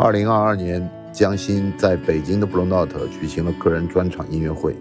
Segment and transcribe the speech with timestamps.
[0.00, 4.76] 二零二二年，江欣在北京的 Bluenote 举行了个人专场音乐会，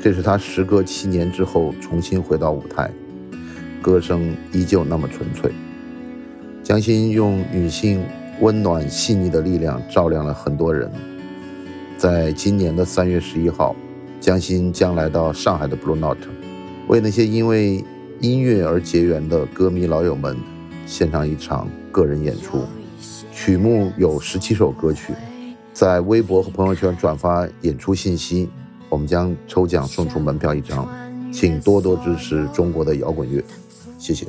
[0.00, 2.88] 这是他时隔七年之后重新回到舞台，
[3.82, 5.50] 歌声依旧那么纯粹。
[6.62, 8.00] 江欣用女性
[8.40, 10.88] 温暖细腻的力量照亮了很多人。
[11.96, 13.74] 在今年的三月十一号，
[14.20, 16.14] 江欣将来到上海的 Bluenote，，
[16.86, 17.84] 为那些因为
[18.20, 20.36] 音乐而结缘的歌迷老友们
[20.86, 22.62] 献上一场个人演出。
[23.40, 25.14] 曲目有十七首歌曲，
[25.72, 28.48] 在微博和朋友圈转发演出信息，
[28.88, 30.88] 我们将抽奖送出门票一张，
[31.32, 33.40] 请多多支持中国的摇滚乐，
[33.96, 34.26] 谢谢。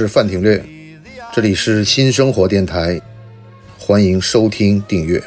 [0.00, 0.64] 是范廷略，
[1.30, 2.98] 这里是新生活电台，
[3.78, 5.22] 欢迎收听订阅。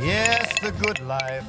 [0.00, 1.42] Yes, the good life.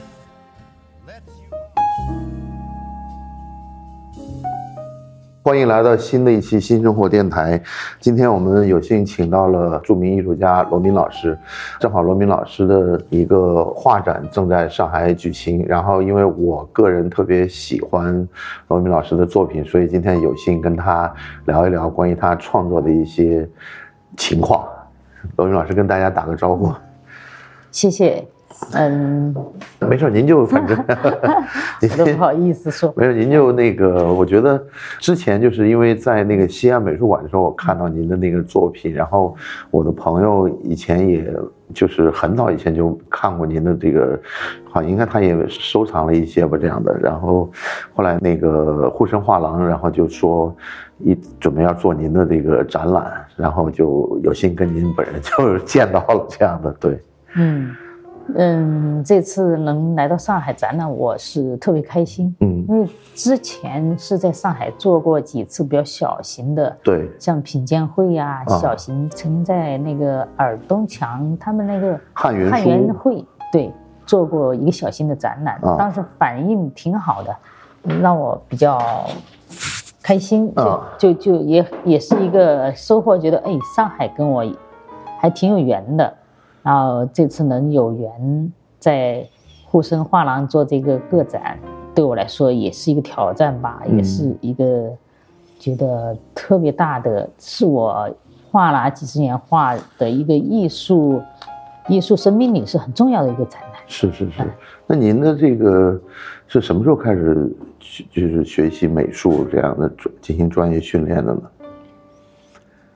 [5.45, 7.61] 欢迎来到新的一期新生活电台。
[7.99, 11.37] 今天我们有幸请到了著名艺术家罗明老师，
[11.79, 15.63] 正好罗明老师的一个画展正在上海举行。
[15.67, 18.27] 然后，因为我个人特别喜欢
[18.69, 21.13] 罗明老师的作品，所以今天有幸跟他
[21.45, 23.47] 聊一聊关于他创作的一些
[24.17, 24.67] 情况。
[25.35, 26.73] 罗明老师跟大家打个招呼。
[27.69, 28.25] 谢谢，
[28.73, 29.33] 嗯，
[29.79, 30.77] 没事，您就反正
[31.81, 34.61] 您不好意思说，没有，您就那个，我觉得
[34.99, 39.35] 之前就是因为在那个西安美术馆的时候，我看到您的那个作品，然后
[39.71, 41.31] 我的朋友以前也
[41.73, 44.19] 就是很早以前就看过您的这个，
[44.69, 47.49] 好像应该他也收藏了一些吧这样的，然后
[47.93, 50.53] 后来那个沪深画廊，然后就说
[50.99, 56.99] 一准备要做您的这个展览，然后就有幸跟您本人就见到了这样的，对，
[57.35, 57.75] 嗯
[58.33, 68.57] 嗯，这次能来到上海展览，我是特别开心，嗯，因为之前是在上海做过几次比较小型的，对，像品鉴会呀、啊。
[68.57, 73.71] 小型，曾经在那个尔东墙他们那个汉源汉源会对
[74.05, 75.75] 做过一个小型的展览，啊。
[75.77, 77.35] 当时反应挺好的，
[78.01, 78.79] 让我比较
[80.01, 84.43] 开心，就、啊就就也也是一个收获，觉得哎，上海跟我
[85.19, 86.13] 还挺有缘的，
[86.65, 89.23] 然后这次能有缘在
[89.63, 91.59] 沪深画廊做这个个展，
[91.93, 94.91] 对我来说也是一个挑战吧，嗯也是一个
[95.59, 98.09] 觉得特别大的，是我
[98.49, 101.21] 画了几十年画的一个艺术
[101.87, 103.71] 艺术生命里是很重要的一个展览。
[103.85, 104.41] 是是是，
[104.87, 106.01] 那您的这个
[106.47, 111.41] 是什么时候开始学就是学习美术这样的专进行专业训练的呢？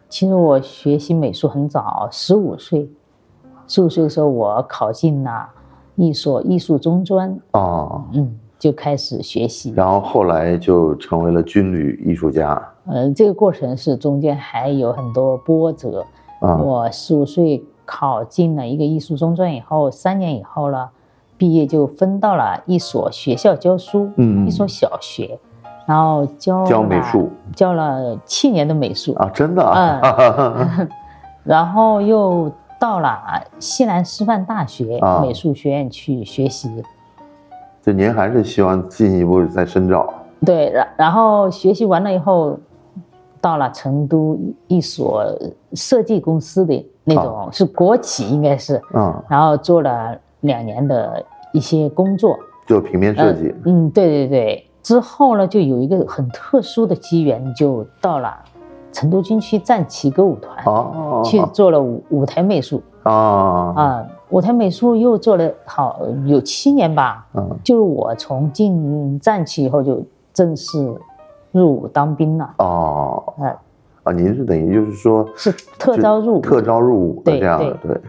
[0.10, 2.90] 其实我学习美术很早，十五岁，
[3.70, 5.48] 十五岁的时候我考进了
[5.96, 9.72] 一所艺术中专，哦，嗯，就开始学习。
[9.76, 12.62] 然后后来就成为了军旅艺术家。
[12.88, 16.04] 嗯，这个过程是中间还有很多波折。
[16.42, 20.90] 啊，我十五岁考进了一个艺术中专以后，三年以后了，
[21.38, 25.38] 毕业就分到了一所学校教书，嗯一所小学，
[25.86, 30.88] 然后教教美术，教了七年的美术，啊，真的啊，
[31.44, 33.20] 然后又到了
[33.60, 36.70] 西南师范大学啊美术学院去学习。
[37.82, 40.14] 就您还是希望进一步再深造
[40.46, 42.58] 对，然然后学习完了以后，
[43.42, 45.26] 到了成都一所
[45.74, 52.38] 设计公司的那种，是国企应该是，嗯，然后做了两年的一些工作。
[52.68, 54.66] 做平面设计嗯，嗯，对对对。
[54.82, 58.38] 之后呢，就有一个很特殊的机缘，就到了
[58.92, 62.82] 成都军区战旗歌舞团，哦，去做了舞舞台美术。
[63.04, 67.26] 啊啊，舞台美术又做了好有七年吧。
[67.34, 70.04] 嗯就是我从进战旗以后就
[70.34, 70.94] 正式
[71.52, 73.56] 入伍当兵了，哦呃，
[74.04, 76.42] 啊，您是等于就是说是特招入伍。
[76.42, 78.02] 特招入伍的对这样的，对对，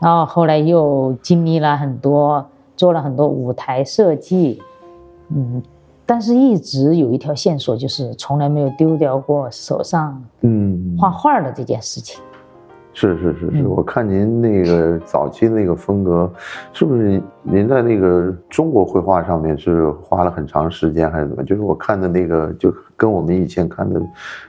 [0.00, 2.46] 然后后来又经历了很多，
[2.76, 4.62] 做了很多舞台设计，
[5.30, 5.62] 嗯，
[6.06, 12.22] 但是一直有一条线索，就是从来没有丢掉过手上嗯，画画的这件事情。
[12.98, 16.32] 是是是是，嗯我看您那个早期那个风格，
[16.72, 21.44] 是不是您在那个中国绘画上面是花了很长时间，还是怎么？
[21.44, 24.00] 就是我看的那个，就跟我们以前看的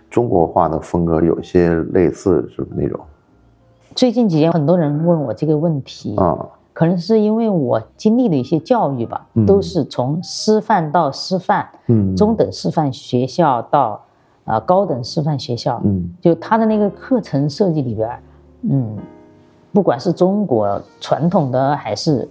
[0.10, 2.98] 中国画的风格有些类似，是不是那种
[3.96, 6.38] 最近几年很多人问我这个问题，啊？
[6.78, 9.48] 可能是因为我经历的一些教育吧，嗯。
[9.48, 14.00] 都是从师范到师范，嗯，中等师范学校到
[14.46, 16.08] 呃高等师范学校，嗯。
[16.22, 18.08] 就他的那个课程设计里边，
[18.70, 18.96] 嗯，
[19.74, 22.30] 不管是中国传统的还是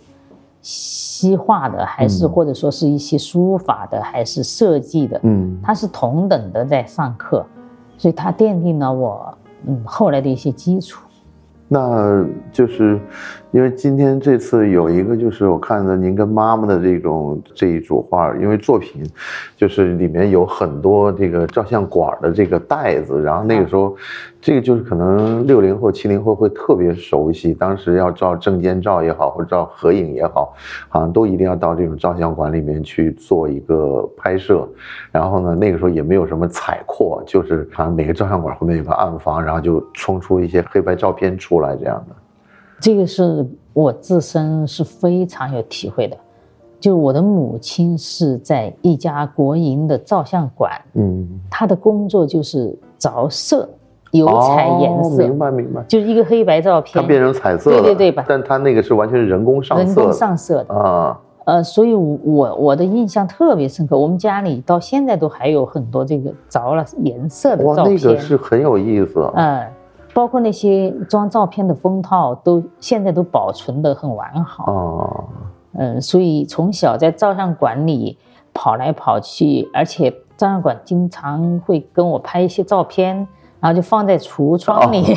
[0.62, 2.30] 西化的，还是嗯。
[2.30, 7.44] 或者说是一些书法的，还是设计的，嗯它是同等的在上课，
[7.98, 11.02] 所以它奠定了我嗯后来的一些基础。
[11.68, 13.00] 那就是
[13.52, 19.02] 因为今天这次有一个，就是我看到您跟妈妈的这种这一组画，因为作品
[19.56, 23.96] 就是里面有很多这个照相馆的这个袋子，然后那个时候，
[24.40, 30.54] 这个就是可能六零后、七零后会特别熟悉，当时要照证件照也好，或者照合影也好，
[30.88, 34.68] 好像都一定要到这种照相馆里面去做一个拍摄。
[35.10, 42.16] 然后呢，那个时候也没有什么采括，就是好像每个照相馆后面有个暗房，然后就冲出一些黑白照片出来这样的。
[42.86, 46.16] 这个是我自身是非常有体会的。
[46.78, 53.68] 就我的母亲是在一家国营的照相馆，嗯，她的工作就是着色、
[54.12, 55.82] 油彩颜哦色，明白明白。
[55.88, 60.72] 就是一个黑白照片，它变成彩色了，对对对吧但它那个是完全是人工上色人工上色的。
[60.72, 63.98] 啊，呃，所以我我的印象特别深刻。
[63.98, 69.32] 我们家里到现在都还有很多这个着了颜色的，照片，那个是很有意思啊。
[69.34, 69.66] 嗯，
[70.16, 74.72] 包括那些装照片的封套，都现在都保存得很完好。
[74.72, 75.24] 哦，
[75.74, 78.16] 嗯，所以从小在照相馆里
[78.54, 83.14] 跑来跑去，而且照相馆经常会跟我拍一些照片，
[83.60, 85.04] 然后就放在橱窗里。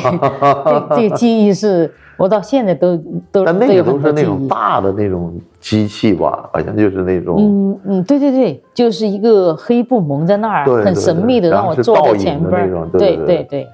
[0.90, 2.94] 这这个记忆是我到现在都
[3.32, 4.46] 都但那个都是那种。
[4.48, 7.36] 大的那种机器吧，好像就是那种。
[7.38, 12.70] 嗯嗯，对对对，就是一个黑布蒙在那儿，很神秘的让我坐在前边。
[12.92, 13.66] 对对对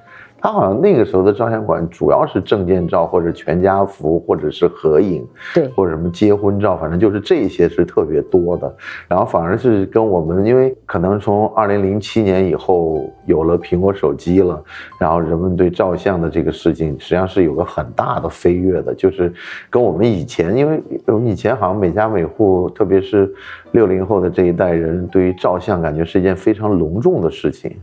[0.47, 8.73] 对对对，它好像那个时候的照相馆主要是证件照或者全家福或者是合影，对或者什么结婚照，反正就是这些是特别多的。
[9.07, 14.63] 然后反而是跟我们，因为可能从二零零七年以后有了苹果手机了，
[14.99, 19.33] 然后人们对照相的这个事情实际上是有个很大的飞跃的，就是
[19.69, 23.29] 跟我们以前，因为我们以前好像每家每户，特别是
[23.71, 27.75] 六零后的这一代人，对于照相感觉是一件非常隆重的事情。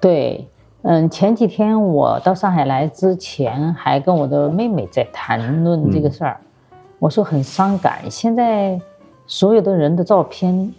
[0.00, 0.44] 对，
[0.82, 6.36] 嗯，前几天我到上海来之前，还跟我的妹妹在谈论这个嗯事儿，
[6.98, 8.80] 我说很伤感，现在
[9.26, 10.72] 所有的人的照片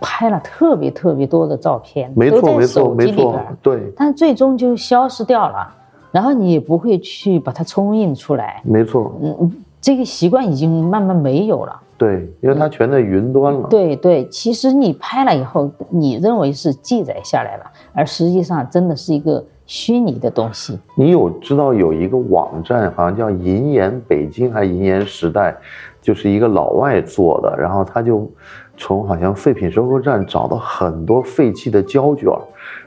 [0.00, 5.72] 拍了特别特别多的照片，都在没错，没错，手机没错里边儿，对，但最终就消失掉了，
[6.10, 11.80] 然后你也不会去把它冲印出来，没错，嗯，嗯这个习惯已经慢慢没有了。
[11.98, 13.66] 对，因为它全在云端了。
[13.68, 17.64] 对对，其实你拍了以后，你认为是记载下来了，
[17.94, 20.78] 而实际上真的是一个虚拟的东西。
[20.94, 25.56] 你有知道有一个网站，好像叫银岩北京还是银岩时代，
[26.02, 28.30] 就是一个老外做的，然后他就
[28.76, 32.40] 从好像废品收购站找到很多废弃的胶卷儿，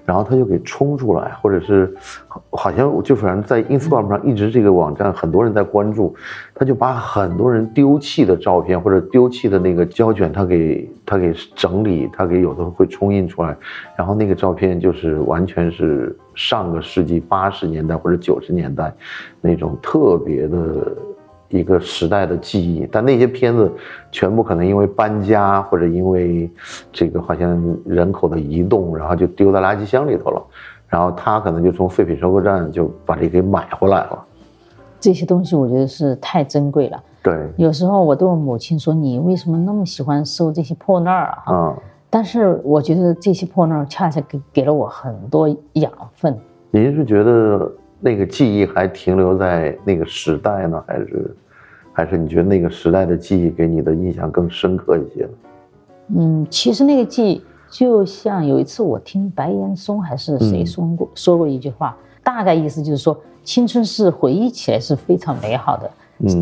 [0.09, 1.95] 然后他就给冲出来，或者是
[2.49, 6.15] 好像就反正在 Instagram 上一直这个网站很多人在关注，
[6.55, 13.55] 他就把很多人丢弃的照片或者丢弃的那个胶卷，他给他给整理，他给有的会冲印出来，
[13.95, 18.91] 然后那个照片就是完全是上个世纪八十年代或者九十年代
[19.41, 20.91] 那种特别的
[21.49, 23.71] 一个时代的记忆，但那些片子
[24.11, 26.49] 全部可能因为搬家或者因为
[26.91, 30.41] 这个好像人口的移动，然后就丢在垃圾箱里头了，
[30.87, 34.25] 然后他可能就从废品收购站就把这给买回来了。
[34.99, 37.03] 这些东西我觉得是太珍贵了。
[37.23, 41.77] 对，有时候我对我母亲说：“你为什么那么喜欢收这些破烂儿啊？”哈、啊、
[42.09, 46.37] 但是我觉得这些破烂儿恰恰给给了我很多养分。
[46.71, 51.35] 您是觉得那个记忆还停留在那个时代呢，还是
[51.91, 55.29] 还是你觉得那个时代的记忆给你的印象更深刻一些呢？
[56.15, 65.91] 嗯，其实那个记忆就像有一次我听白岩松还是谁嗯说过、说过一句话，大概意思就是说，青春是回忆起来是非常美好的，嗯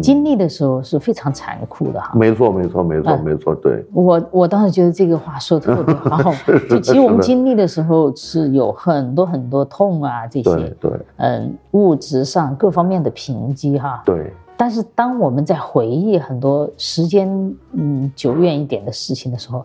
[0.02, 2.12] 经历的时候是非常残酷的哈。
[2.16, 3.24] 没错，没错，没错，嗯。
[3.24, 6.34] 没错，对，我我当时觉得这个话说的特别好，
[6.70, 14.02] 就其实我们经历的时候是有很多很多痛啊，这些对嗯物质上各方面的贫瘠哈。
[14.06, 17.28] 对，但是当我们在回忆很多时间
[17.74, 19.64] 嗯久远一点的事情的时候，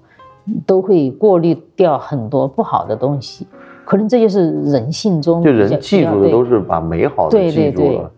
[0.66, 3.47] 都会过滤掉很多不好的东西。
[3.85, 7.99] 可能这就是人性中就人记住的都是是把美好的对记住对对。
[7.99, 8.11] 了，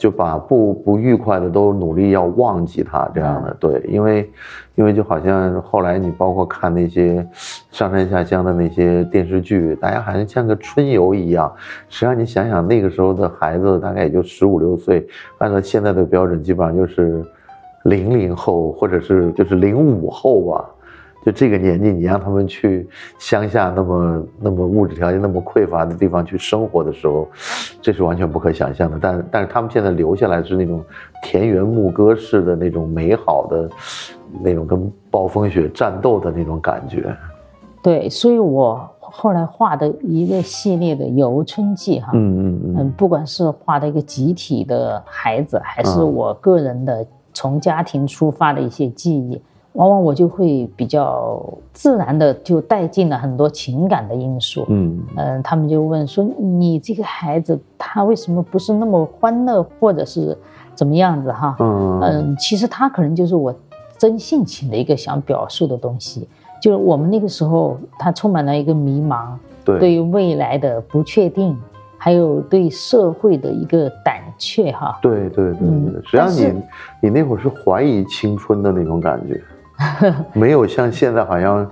[0.00, 4.30] 就把不不愉快的都努力要忘记它这样的，对，因为
[4.74, 7.24] 因为就好像后来你包括看那些
[7.70, 11.52] 上山下乡的那些电视剧，大家好像像个春游一样。
[11.90, 17.22] 实际上你想想那个时候的孩子大概也就十五六岁，按照现在的标准，基本上就是
[17.84, 20.64] 零零后或者是就是零五后吧。
[21.24, 27.28] 就这个年纪，你让他们去乡下那么那么物质条件那么匮乏的地方去生活的时候，
[27.82, 28.98] 这是完全不可想象的。
[29.00, 30.82] 但但是他们现在留下来是那种
[31.22, 33.68] 田园牧歌式的那种美好的，
[34.42, 37.14] 那种跟暴风雪战斗的那种感觉。
[37.82, 49.40] 对，所以我后来画的一个系列的游春记哈，嗯嗯嗯，嗯，不管是画的一个集体的孩子，还是嗯我个人的从家庭出发的一些记忆，
[49.74, 51.40] 往往我就会比较
[51.72, 54.66] 自然的就带进了很多情感的因素。
[54.68, 60.36] 嗯嗯，他们就问说：“你这个孩子他为什么不是那么欢乐，或者是
[60.74, 63.54] 怎么样子哈？”嗯嗯，其实他可能就是我
[63.96, 66.26] 真性情的一个想表述的东西，
[66.60, 69.34] 就是我们那个时候他充满了一个迷茫，
[69.64, 71.56] 对对于未来的不确定，
[71.96, 74.98] 还有对社会的一个胆怯哈。
[75.00, 76.62] 对对对嗯对，实际上你
[77.02, 79.40] 你那会儿是怀疑青春的那种感觉，
[80.32, 81.68] 没有像现在好像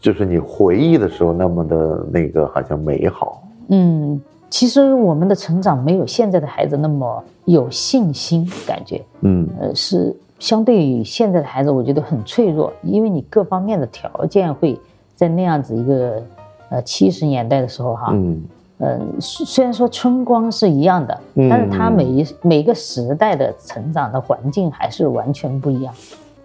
[0.00, 3.42] 就是你回忆的时候那么的那个好像美好。
[3.68, 14.78] 嗯，其实我们的成长没有现在的孩子那么有信心，感觉嗯呃是相对于现在的孩子，我觉得很脆弱，因为你各方面的条件会
[15.14, 16.22] 在那样子一个
[16.68, 18.42] 呃七十年代的时候哈，嗯
[18.78, 25.94] 嗯，虽虽然说春光是一样的，嗯但是它每一每个时代的成长的环境还是完全不一样。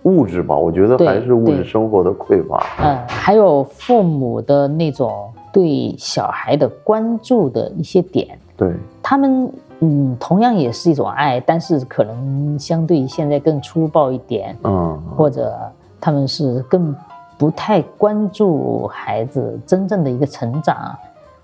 [0.03, 2.65] 物质吧，我觉得还是物质生活的匮乏。
[2.81, 8.73] 嗯，还有父母的那种对小孩的关注的一些点，对，
[9.03, 15.53] 他们嗯同样也是一种爱，但是可能相对于现在更粗暴一点，嗯，或者
[15.99, 16.95] 他们是更
[17.37, 20.95] 不太关注孩子真正的一个成长。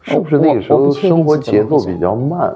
[0.02, 2.54] 是不是那个时候生活节奏比较慢？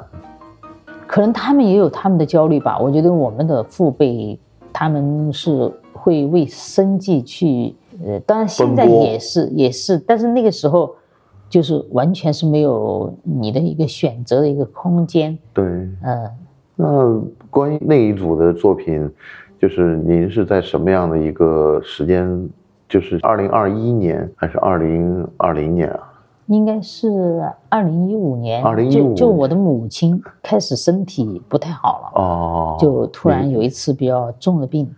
[1.06, 2.77] 可能他们也有他们的焦虑吧。
[2.77, 4.38] 我觉得我们的父辈
[4.74, 5.72] 他们是
[6.08, 10.96] 会为生计去，呃，当然现在也是也是，但是那个时候
[11.50, 15.38] 就是完全是没有你的一个选择的一个空间。
[15.54, 16.32] 对，嗯，
[16.78, 19.12] 那关于那一组的作品，
[19.60, 22.50] 就是您是在什么样的一个时间？
[22.88, 26.14] 就是二零二一年还是二零二零年啊？
[26.46, 32.22] 应该是二零一五年，二零一五就就我的母亲开始身体不太好了。
[32.22, 34.90] 哦，就突然有一次比较重的病，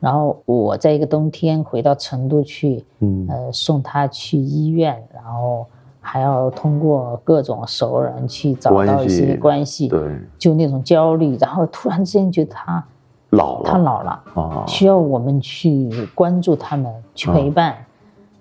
[0.00, 5.66] 然后我在一个冬天回到成都去，嗯呃，送他去医院，然后
[6.00, 10.00] 还要通过各种熟人去找到一些关关系，对，
[10.38, 12.82] 就那种焦虑，然后突然之间觉得他
[13.30, 17.76] 老了，他老了，啊，需要我们去关注他们，去陪伴。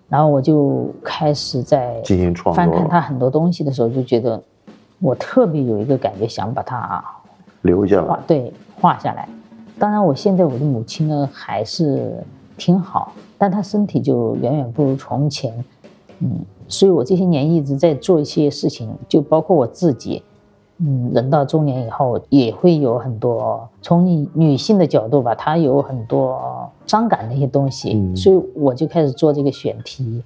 [0.08, 4.42] 然后我就开始在进行创翻看他很多东西的时候，就觉得
[5.00, 7.04] 我特别有一个感觉，想把它
[7.62, 8.08] 留下来。
[8.08, 9.30] 画对画下来。
[9.80, 12.22] 当然，我现在我的母亲呢还是
[12.58, 15.54] 挺好，但她身体就远远不如从前。
[16.20, 20.22] 嗯，所以我这些年一直在做一些事情，就包括我自己。
[20.82, 30.24] 嗯，人到中年以后也会有很多从你女性的角度吧，她有很多伤感的一些东西，嗯所以我就开始做这个选题。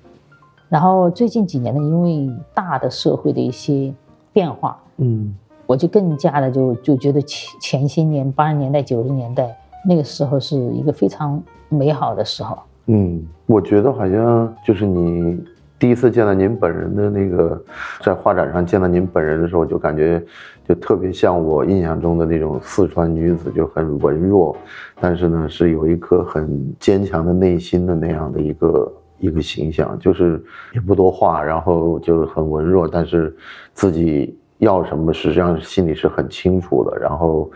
[0.70, 3.92] 然后最近几年呢，因为大的社会的一些
[4.32, 9.56] 变化，嗯我就更加的就就觉得前前些年八十年代九十年代
[9.88, 12.58] 那个时候是一个非常美好的时候。
[12.88, 15.42] 嗯，我觉得好像就是你
[15.80, 17.62] 第一次见到您本人的那个，
[18.02, 20.22] 在画展上见到您本人的时候，就感觉
[20.68, 24.56] 就特别像我印象中的那种四川女子，就很文弱，
[25.00, 30.42] 但是呢是有一颗很坚强的内心的那样的一个一个形象，就是
[30.74, 33.36] 也不多话，然后就很文弱，但是
[33.74, 37.50] 自己要什么实际上心里是很清楚的，然后。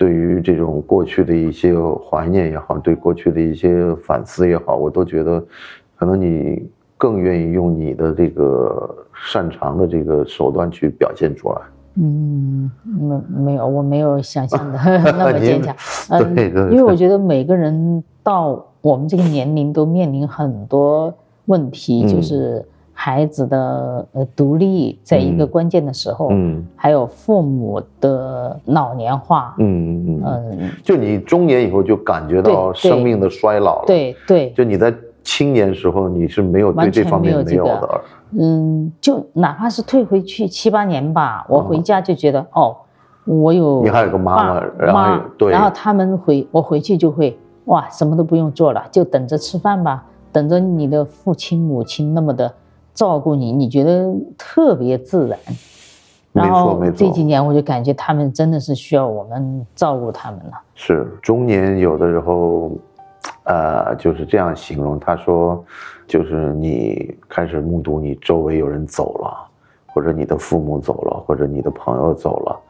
[0.00, 1.74] 对于这种过去的一些
[2.08, 5.44] 怀念也好，对过去的一些反思也好，我都觉得，
[5.96, 11.60] 可能你更愿意用你的这个擅长的这个手段去表现出来。
[11.96, 14.78] 嗯，没没有，我没有想象的
[15.18, 15.74] 那么 坚强。
[16.10, 21.12] 嗯， 对对对因为我觉得每个人到我们这个年龄都面临很多
[21.46, 22.64] 问题，嗯就是
[23.00, 29.54] 孩子的呃独立，在一个嗯关键的时候，嗯还有父母的老年化。
[29.58, 38.00] 嗯嗯嗯，嗯，就你中年以后就感觉到生命的衰老了。，对对，就你在青年时候你是没有对这方面没有的。
[38.32, 42.76] 嗯，就哪怕是退回去七八年吧，我回家就觉得、哦，
[43.24, 52.52] 我有你还有个妈妈然后妈对然后他们回我回去就会哇，什么都不用做了，就等着吃饭吧，等着你的父亲母亲那么的
[52.98, 55.38] 照顾你，你觉得特别自然。
[56.32, 60.60] 没然后错没错这几年我就感觉他们真的是需要我们照顾他们了。
[60.74, 62.72] 是中年有的时候，
[63.44, 64.98] 呃，就是这样形容。
[64.98, 65.64] 他说，
[66.08, 69.48] 就是你开始目睹你周围有人走了，
[69.86, 72.60] 或者你的父母走了，或者你的朋友走了，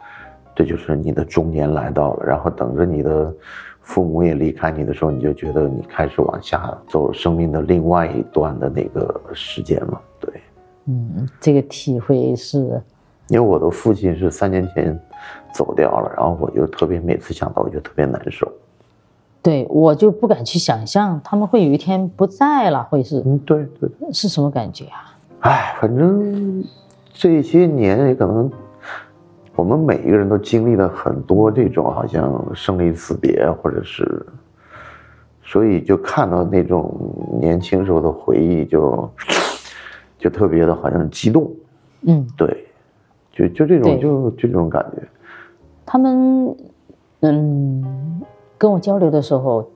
[0.55, 2.27] 这就是你的中年来到了。
[2.27, 3.35] 然后等着你的
[3.81, 10.01] 父母也离开你的时候，你就觉得你开始往下走生命的另外一段的那个时间了。
[10.89, 12.81] 对，嗯，这个体会是，
[13.29, 14.99] 因为我的父亲是三年前
[15.53, 18.51] 走掉了，然后我就特别每次想到我就特别难受。
[19.41, 23.89] 对我就不敢去想象他们会有一天不在了，会是嗯，对对。
[24.13, 25.15] 是什么感觉啊？
[25.41, 26.65] 哎，反正
[27.13, 28.51] 这些年也可能，
[29.55, 34.27] 我们每一个人都经历了很多这种好像生离死别，或者是，
[35.45, 36.93] 所以就看到那种
[37.41, 39.09] 年轻时候的回忆就，
[40.19, 41.51] 就特别的好像激动，
[42.03, 42.67] 嗯，对，
[43.33, 45.03] 就就这种就就这种感觉，
[45.87, 46.57] 他们
[47.21, 48.23] 嗯
[48.59, 49.69] 跟我交流的时候，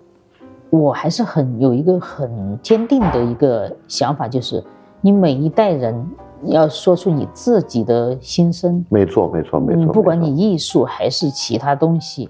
[0.71, 4.63] 我还是很有一个很坚定的一个想法，就是
[5.01, 6.07] 你每一代人
[6.45, 12.29] 要说出你自己的心声，没错没错没嗯，错，不管你艺术还是其他东西，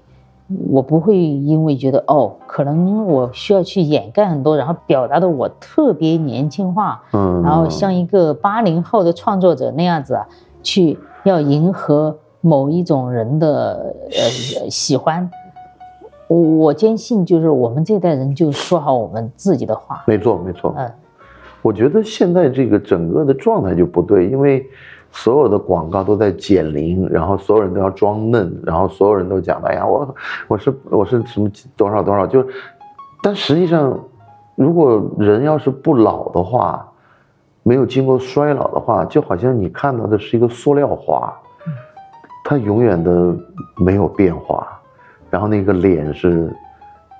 [0.69, 10.27] 我不会因为觉得哦，可能我需要去掩盖很多，然后表达的我特别年轻化，嗯，然后像一个八零后的创作者那样子啊，
[10.61, 15.29] 去要迎合某一种人的呃喜欢。
[16.27, 20.03] 我我坚信，就是我们这代人就说好我们自己的话。
[20.07, 20.91] 没错没错，嗯，
[21.61, 24.65] 我觉得现在这个整个的状态就不对，因为
[25.15, 30.15] 所有的广告都在减龄，然后所有人都要装嫩，然后所有人都讲，哎呀，我
[30.47, 32.43] 我是我是什么多少多少，就，
[33.21, 33.97] 但实际上，
[34.55, 36.85] 如果人要是不老的话，
[37.61, 41.31] 没有经过衰老的话，就好像你看到的是一个塑料花，
[42.43, 43.35] 它永远的
[43.77, 44.67] 没有变化，
[45.29, 46.51] 然后那个脸是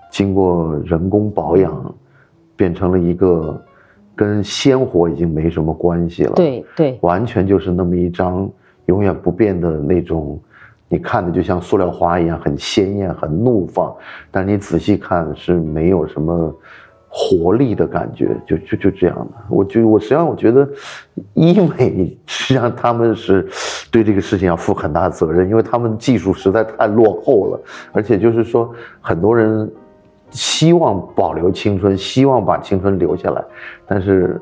[0.10, 1.96] 经过人工保养，
[2.56, 3.62] 变成了一个
[4.16, 8.50] 跟鲜活已经没什么关系了。，对对，完全就是那么一张
[8.86, 10.40] 永远不变的那种，
[10.88, 13.96] 你看的就像塑料花一样，很鲜艳、很怒放，
[14.30, 16.56] 但你仔细看是没有什么
[17.08, 19.32] 活力的感觉，就就就这样的。
[19.50, 20.68] 我就我实际上我觉得，
[21.34, 23.48] 医美 实际上他们是
[23.92, 28.72] 对这个事情要负很大责任，因为他们技术实在太落后了，而且就是说
[29.02, 29.72] 很多人。
[30.34, 33.44] 希望保留青春，希望把青春留下来，
[33.88, 34.42] 但是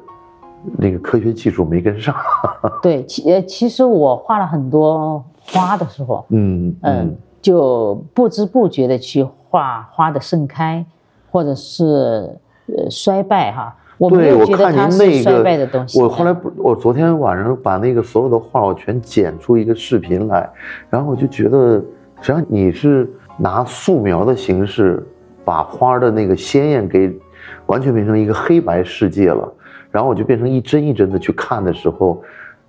[0.77, 2.15] 那个科学技术没跟上。
[2.82, 10.86] 对，其呃其实我画了很多花的时候，嗯嗯，就不知不觉的去画花的盛开，
[11.32, 13.75] 或者是呃衰败哈。
[13.97, 15.99] 我没，有觉得它是您那衰败的东西。
[15.99, 20.49] 个，我后来不，我昨天晚上把那个所有的画我全剪出一个视频来，
[20.89, 21.75] 然后我就觉得，
[22.19, 25.06] 实际上你是拿素描的形式，
[25.43, 27.12] 把花的那个鲜艳给
[27.65, 29.51] 完全变成一个黑白世界了，
[29.89, 32.21] 然后我就变成一帧一帧的去看的时候，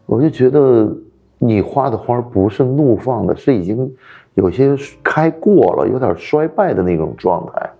[0.06, 0.90] 我就觉得
[1.38, 3.90] 你画的花不是怒放的，是已经
[4.34, 7.70] 有些开过了，有点衰败的那种状态。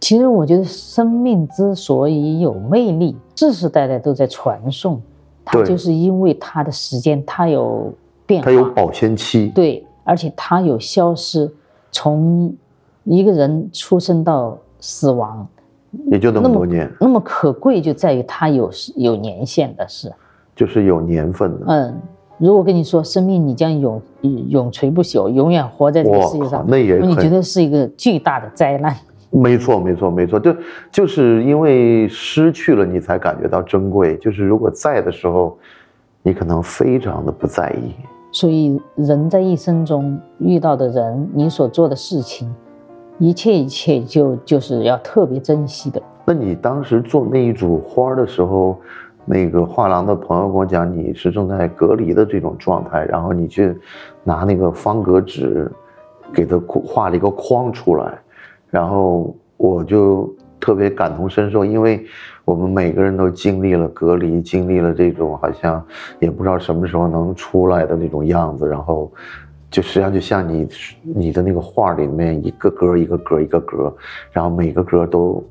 [0.00, 5.00] 其实我觉得生命之所以有魅力，世世代代都在传颂，
[5.44, 7.92] 它就是因为它的时间它有
[8.26, 11.50] 变化，它有保鲜期，对，而且它有消失，
[11.90, 12.54] 从
[13.04, 15.46] 一个人出生到死亡，
[16.06, 20.12] 也就那么多年，那么可贵就在于它有有年限的是，
[20.56, 21.66] 就是有年份的。
[21.68, 22.00] 嗯，
[22.38, 24.02] 如果跟你说生命你将永
[24.48, 28.96] 永垂不朽，永远活在这个世界上，那也你觉得是一个巨大的灾难。
[29.30, 30.56] 没错，没错，没错，就
[30.92, 34.16] 就是因为失去了，你才感觉到珍贵。
[34.18, 35.58] 就是如果在的时候，
[36.22, 37.92] 你可能非常的不在意。
[38.30, 42.48] 所以人在一生中遇到的人，你所做的事情，
[43.18, 46.02] 一切一切就就是要特别珍惜的。
[46.24, 48.78] 那你当时做那一组花的时候，
[49.24, 53.74] 那个画廊的朋友跟我讲，你是正在隔离的这种状态，然后你去
[54.22, 55.70] 拿那个方格纸，
[56.32, 58.18] 给它画了一个框出来，
[58.70, 62.04] 然后我就特别感同身受，因为
[62.44, 65.82] 我们每个人都经历了隔离，经历了这种好像
[66.20, 69.12] 也不知道什么时候能出来的那种样子，然后
[69.74, 70.68] 就实际上就像你
[71.02, 73.92] 你的那个画里面一个格一个格一个格，
[74.30, 75.42] 然后每个格都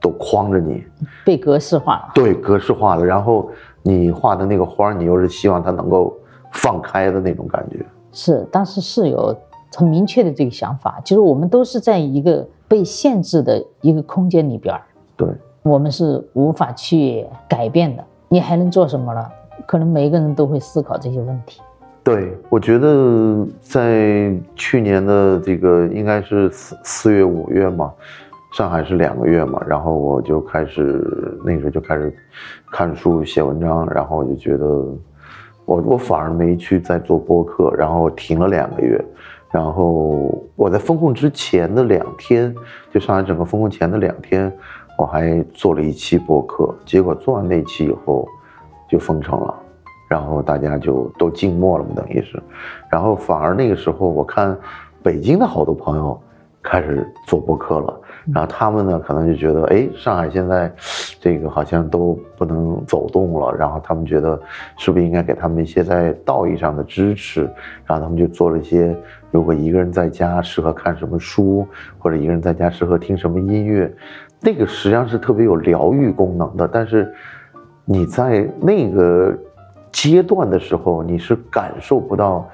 [0.00, 0.84] 都框着你，
[1.26, 2.12] 被格式化了。
[2.14, 3.50] 对，格式化了，然后
[3.82, 6.16] 你画的那个花儿，你又是希望它能够
[6.52, 7.84] 放开的那种感觉。
[8.12, 9.36] 是，当时是有
[9.74, 14.80] 很明确的这个想法，就是我们都是在一个被限制的一个空间里边儿，
[15.16, 15.26] 对，
[15.64, 18.04] 我们是无法去改变的。
[18.28, 19.26] 你还能做什么呢？
[19.66, 21.60] 可能每一个人都会思考这些问题。
[22.04, 27.92] 对，我觉得在去年的这个应该是四四月五月嘛，
[28.54, 32.12] 上海是两个月嘛，然后我就开始那时候就开始
[32.72, 34.66] 看书写文章，然后我就觉得
[35.64, 39.00] 我我反而没去再做播客，然后停了两个月，
[39.52, 42.52] 然后我在封控之前的两天，
[42.92, 44.52] 就上海整个封控前的两天，
[44.98, 48.26] 我还做了一期播客，结果做完那期以后
[48.88, 49.61] 就封城了。
[50.12, 52.38] 然后大家就都静默了嘛，等于是，
[52.90, 54.54] 然后反而那个时候我看
[55.02, 56.20] 北京的好多朋友
[56.62, 57.98] 开始做播客了，
[58.30, 60.70] 然后他们呢可能就觉得，哎，上海现在
[61.18, 64.38] 这个好像都不能走动了，然后他们觉得
[64.76, 67.44] 是不是应该给他们一些在道义上的支持，
[67.86, 68.94] 然后他们就做了一些，
[69.30, 71.66] 如果一个人在家适合看什么书，
[71.98, 73.90] 或者一个人在家适合听什么音乐，
[74.42, 77.10] 那个实际上是特别有疗愈功能的，但是
[77.86, 79.34] 你在那个。
[79.92, 82.48] 阶段的时候，你是感受不到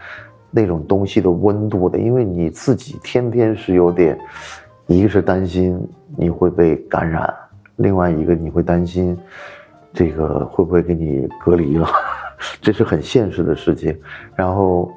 [0.51, 4.19] 那种东西的温度的，因为你自己天天是有点，
[4.87, 5.81] 一个是担心
[6.17, 7.33] 你会被感染，
[7.77, 9.17] 另外一个你会担心
[9.93, 11.89] 这个会不会给你隔离了，
[12.61, 13.97] 这是很现实的事情。
[14.35, 14.91] 然后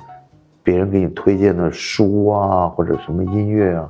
[0.64, 3.90] 别人给你推荐的书啊，或者什么音乐啊，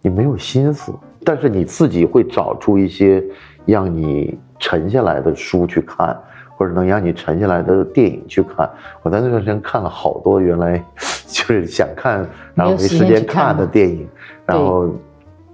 [0.00, 0.92] 你没有心思，
[1.24, 3.22] 但是你自己会找出一些
[3.64, 6.18] 让你沉下来的书去看。
[6.62, 8.70] 或者能让你沉下来的电影去看，
[9.02, 10.78] 我在那段时间看了好多原来
[11.26, 14.08] 就是想看然后没时间看的电影，
[14.46, 14.88] 然后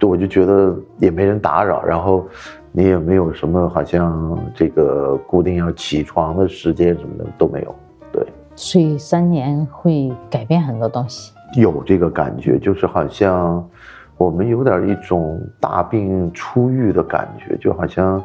[0.01, 2.27] 我就觉得也没人打扰，然后
[2.71, 7.75] 你也没有什么好像这个固定要起床的时间什么的都没有，
[8.11, 8.23] 对。
[8.55, 13.67] 所以三年会改变很多东西，有这个感觉，就是好像
[14.15, 18.23] 我们有点一种大病初愈的感觉，就好像。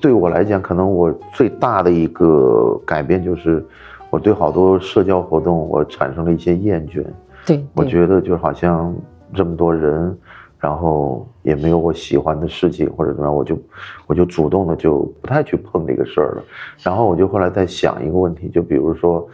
[0.00, 3.64] 对我来讲，可能我最大的一个改变就是，
[4.10, 7.04] 我对好多社交活动我产生了一些厌倦。
[7.46, 8.94] 对，我觉得就好像
[9.34, 10.16] 这么多人，
[10.58, 13.58] 然后也没有我喜欢的事情或者怎么样，我就
[14.06, 16.44] 我就主动的就不太去碰这个事儿了。
[16.82, 19.26] 然后我就后来在想一个问题，就比如说，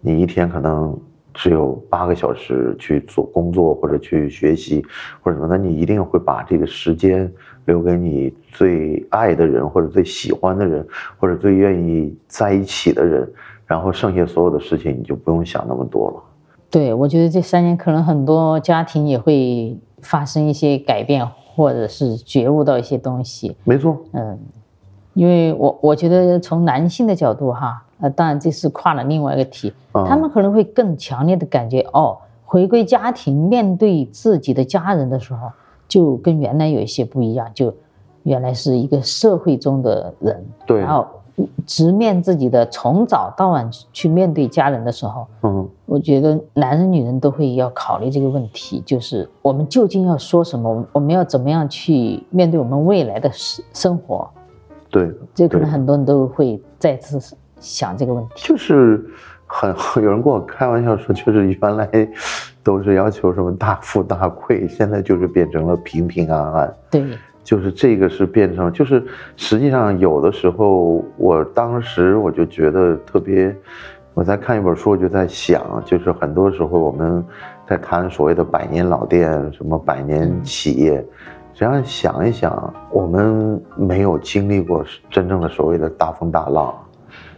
[0.00, 0.98] 你一天可能
[1.34, 4.84] 只有八个小时去做工作或者去学习
[5.22, 7.30] 或者什么，那你一定会把这个时间。
[7.70, 10.84] 留给你最爱的人，或者最喜欢的人，
[11.18, 13.30] 或者最愿意在一起的人，
[13.64, 16.16] 然后剩下所有的事情你就不用想那么多了。
[16.68, 23.56] 对，我觉得这三年可能很多家庭也会发生一些改变，或者是觉悟到一些东西。
[23.62, 24.36] 没错，嗯，
[25.14, 35.52] 因为我我觉得从男性的角度哈，呃，当然这是跨了另外一个题，他们可能会更强烈的感觉哦，回归家庭，面对自己的家人的时候。
[35.90, 37.74] 就跟原来有一些不一样，就
[38.22, 41.04] 原来是一个社会中的人，对，然后
[41.66, 54.30] 直面自己的，从早到晚去面对家人的时候，嗯，我觉得男人女人都会要考虑这个问题，就是我们究竟要说什么，我们要怎么样去面对我们未来的生生活，
[54.90, 59.04] 对，这可能很多人都会再次想这个问题，就是
[59.46, 59.74] 很
[60.04, 62.08] 有人跟我开玩笑说，就是原来。
[62.62, 66.74] 都是要求什么大富大贵， 现在就是变成了平平安安。
[66.90, 67.04] 对，
[67.42, 69.02] 就是这个是变成，就是
[69.36, 73.54] 实际上有的时候，我当时我就觉得特别，
[74.14, 77.24] 我在看一本书，我就在想，就是很多时候我们
[77.66, 80.96] 在谈所谓的百年老店，什么百年企业，
[81.54, 86.74] 实际上想一想，我们没有经历过真正的所谓的大风大浪，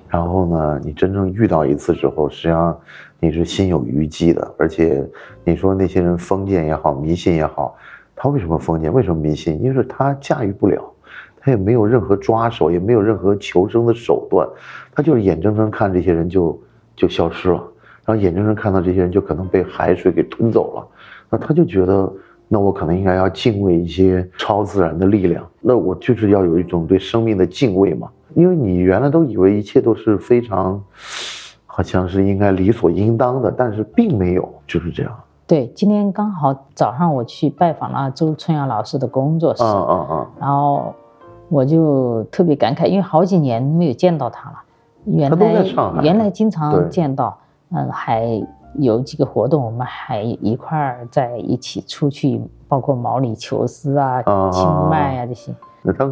[0.08, 2.76] 然后呢，你真正遇到一次之后，实际上。
[3.24, 5.08] 你是心有余悸的，而且
[5.44, 7.76] 你说那些人封建也好，迷信也好，
[8.16, 8.92] 他为什么封建？
[8.92, 9.62] 为什么迷信？
[9.62, 10.92] 因为他驾驭不了，
[11.38, 14.44] 他也没有任何抓手，也没有任何求生的手段，
[14.92, 16.60] 他就是眼睁睁看这些人就
[16.96, 17.62] 就消失了，
[18.04, 20.88] 然后眼睁睁看到这些人就可能被海水给吞走了，
[21.30, 22.12] 那他就觉得，
[22.48, 30.82] 那我可能应该要敬畏一些超自然的力量，那我就是要有一种对生命的敬畏嘛，因为你原来都以为一切都是非常。
[31.74, 35.12] 好像是应该理所应当的，但是并没有，就是这样。
[35.46, 40.94] 对，今天刚好早上我去拜访了周春阳老师的工作室，嗯嗯嗯，然后
[41.48, 44.56] 我就特别感慨，因为好几年没有见到他了。
[45.06, 45.64] 原来
[46.02, 47.38] 原来经常见到，
[47.70, 55.50] 嗯，还有几个活动，我们还一块儿在一起出去，包括毛里求斯啊、清迈啊这些。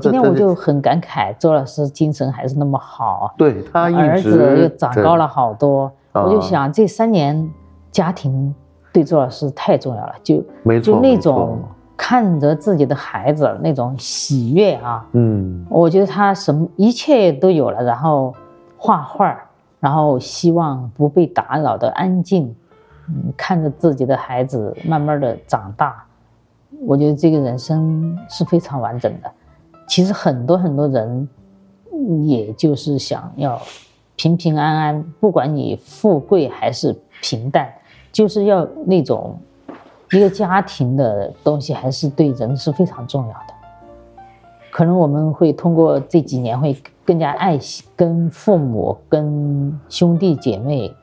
[0.01, 5.91] 今天我就很感慨，周老师精神还是那么好，对他儿子又长高了好多。
[6.13, 7.49] 我就想这三年
[7.93, 8.53] 家庭
[8.93, 11.61] 对周老师太重要了，就没错就那种
[11.97, 18.35] 看着自己的孩子那种喜悦啊，嗯，我觉得他什么一切都有了，然后
[18.77, 19.39] 画画，
[19.79, 22.53] 然后希望不被打扰的安静，
[23.07, 26.05] 嗯，看着自己的孩子慢慢的长大，
[26.87, 29.31] 我觉得这个人生是非常完整的。
[29.91, 31.29] 其实很多很多人，
[32.25, 33.61] 也就是想要
[34.15, 37.69] 平平安安，不管你富贵还是平淡，
[38.13, 39.37] 就是要那种
[40.13, 43.55] 一个家庭的东西，还是对人是非常重要的。
[44.71, 50.95] 可能我们会通过这几年会更加爱惜跟父母、跟兄弟姐妹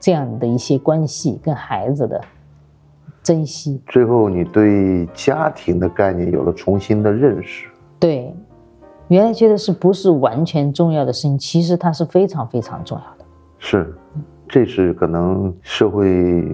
[0.00, 2.20] 这样的一些关系，跟孩子的
[3.22, 3.80] 珍惜。
[3.86, 7.68] 最后你对家庭的概念有了重新的认识。
[7.98, 8.34] 对，
[9.08, 13.24] 原来觉得是不是完全重要的事情，其实它是非常非常重要的。
[13.58, 13.94] 是，
[14.48, 16.44] 这是可能社会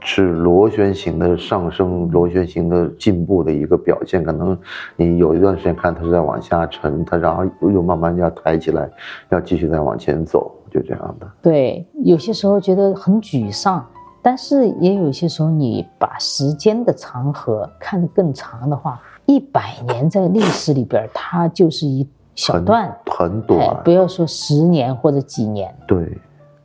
[0.00, 4.22] 是螺旋形的上升、螺旋形的进步的一个表现。
[4.24, 4.56] 可能
[4.96, 8.88] 你有一段时间看它是在往下沉，它然后又慢慢要抬起来，
[9.28, 11.30] 要继续再往前走，就这样的。
[11.42, 13.84] 对，有些时候觉得很沮丧，
[14.22, 22.96] 但是也有些时候你把时间的长河看得更长的话，一百年在历史里边，它就是一小段。
[23.06, 23.60] 很短。
[23.60, 26.16] 哎，，不要说十年或者几年，对，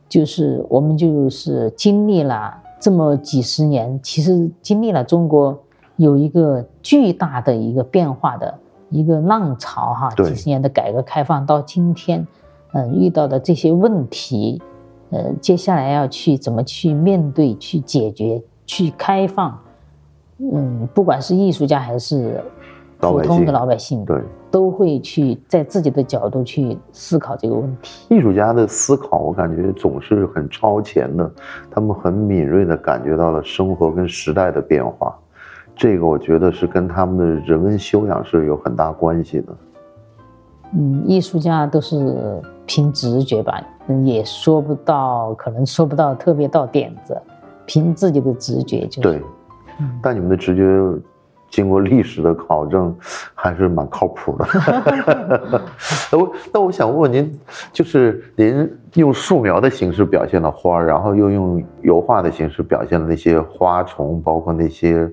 [0.08, 5.58] 就是我们就是经历了这么几十年，其实经历了中国
[5.96, 12.26] 有一个巨大的一个变化的一个浪潮哈，几十年的改革开放到今天，
[12.72, 14.62] 嗯、遇到的这些问题，
[15.10, 19.58] 呃，接下来要去怎么去面对、去解决、去开放，
[20.38, 22.42] 嗯，不管是艺术家还是
[23.00, 24.20] 普通的老百姓，对。
[24.50, 28.06] 都会去在自己的角度去思考这个问题。
[28.14, 31.28] 艺术家的思考，我感觉总是很超前的，
[31.72, 35.12] 他们很敏锐地感觉到了生活跟时代的变化，
[35.74, 39.46] 这个我觉得是跟他们的人文修养是有很大关系的。
[40.72, 47.20] 嗯，艺术家都是凭直觉吧，嗯也说不到，可能说不到特别到点子，
[47.66, 49.08] 凭自己的直觉就是。
[49.08, 49.22] 对，
[50.02, 51.02] 但你们的直觉
[51.50, 52.92] 经过历史的考证，
[53.34, 54.46] 还是蛮靠谱的。
[56.10, 57.40] 那我那我想问问您，
[57.72, 65.08] 就是您用素描的形式表现了花儿，然后又用油画的形式表现了那些花虫，包括那些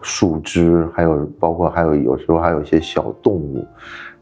[0.00, 3.66] 树枝，还有包括还有有时候还有一些小动物，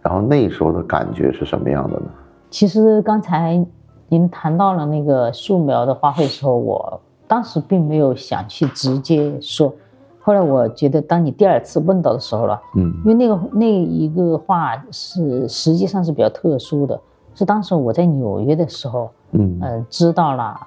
[0.02, 2.06] 然后那时候的感觉是什么样的呢？
[2.50, 3.64] 其实刚才
[4.08, 7.00] 您谈到了那个素描的花卉的时候，我
[7.30, 9.72] 当时并没有想去直接说，
[10.20, 12.92] 后来我觉得当你第二次问到的时候了，嗯。
[13.04, 17.00] 因为那个那一个话是实际上是比较特殊的，
[17.36, 19.56] 是当时我在纽约的时候，嗯。
[19.62, 20.58] 呃，知道了，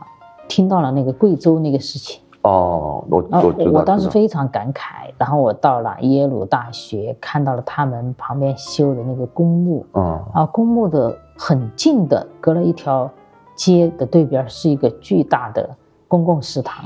[0.48, 10.02] 听到了那个贵州那个事情，哦，我我，我当时非常感慨，然后我到了耶鲁大学，看到了他们旁边修的那个公墓，嗯。
[10.34, 13.12] 啊，公墓的很近的，隔了一条
[13.54, 15.70] 街的对边是一个巨大的
[16.14, 16.86] 公共食堂，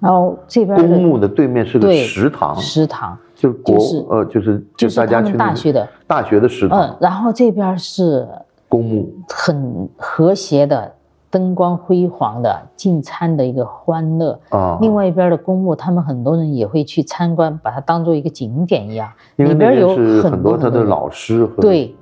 [0.00, 6.80] 然后这边公墓的对面是个食堂，食堂就是国就是呃就是就是大家去大学的，大学的食堂。
[6.80, 8.26] 嗯，然后这边是
[8.66, 10.94] 公墓，很和谐的。
[11.30, 19.06] 灯光辉煌的进餐的一个欢乐，啊，另外一边的公墓，他们很多人也会去参观，把它当做一个景点一样。
[19.36, 21.94] 因为那里边有很很多他的老师和对，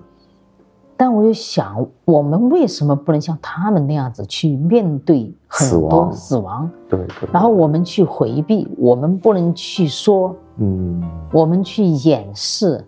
[0.96, 6.70] 但我就想，我们为什么不能像他们那样子去面对很死多亡死亡？
[6.88, 12.82] 对对，然后我们去回避，我们不能去说，嗯，我们去掩饰。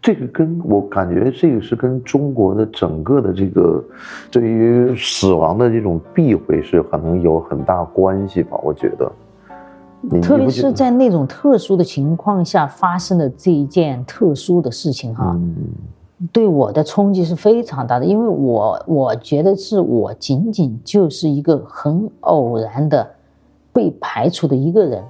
[0.00, 3.82] 这个跟我感觉这个是跟中国的整个的这个
[4.30, 9.10] 对于死亡的这种避讳是可能有很大关系吧，我觉得。
[10.22, 15.56] 特别是在那种特殊的情况下发生的这一件特殊的事情哈，嗯
[16.32, 23.08] 对我的冲击是非常大的，因为我我觉得是我仅仅就是一个很偶然的
[23.72, 25.02] 被排除的一个人，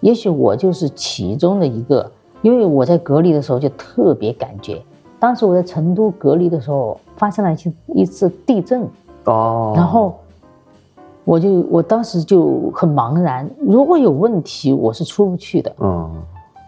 [0.00, 2.10] 也许我就是其中的一个，
[2.42, 4.82] 因为我在隔离的时候就特别感觉，
[5.20, 8.86] 当时我在成都隔离的时候发生了一次一次地震，
[9.24, 10.16] 哦，然后
[11.24, 16.10] 我就我当时就很茫然，如果有问题我是出不去的，嗯。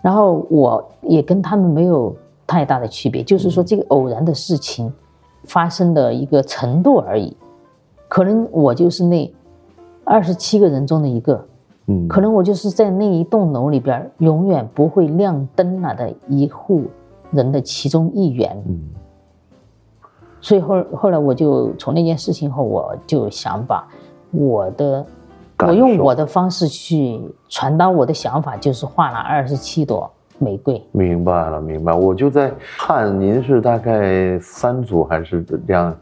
[0.03, 2.17] 然后我也跟他们没有
[2.51, 4.93] 太大的区别，就是说这个偶然的事情
[5.45, 7.37] 发生的一个程度而已。
[8.09, 9.33] 可能我就是那
[10.03, 11.47] 二十七个人中的一个，
[11.87, 16.87] 嗯，可能我就是在那一栋楼里边永远不会亮灯了的一户
[17.31, 18.61] 人的其中一员。
[18.67, 18.81] 嗯
[20.41, 23.87] 所以后后来我就从那件事情后，我就想把
[24.33, 25.07] 我的。
[25.63, 30.11] 我用我的方式去传达我的想法，就是画了二十七朵
[30.41, 30.83] 玫瑰。
[30.91, 31.93] 明白了，明白。
[31.93, 35.95] 我就在看您是大概三组还是这样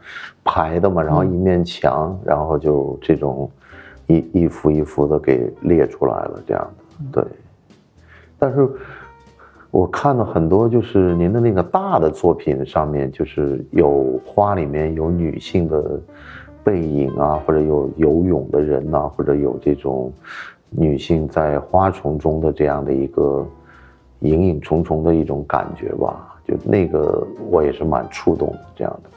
[0.43, 3.51] 排的嘛，然后一面墙，然后就这种
[4.07, 6.67] 一一幅一幅的给列出来了，这样
[7.11, 7.21] 的。
[7.21, 7.31] 对。
[8.39, 8.67] 但是
[9.69, 15.99] 我看到很多就是您的那个大的作品上面，就是有花里面有女性的
[16.63, 20.11] 背影啊，或者有游泳的人呐、或者有这种
[20.69, 23.45] 女性在花丛中的这样的一个
[24.21, 26.35] 隐隐重重的一种感觉吧。
[26.47, 29.09] 就那个我也是蛮触动的，这样的。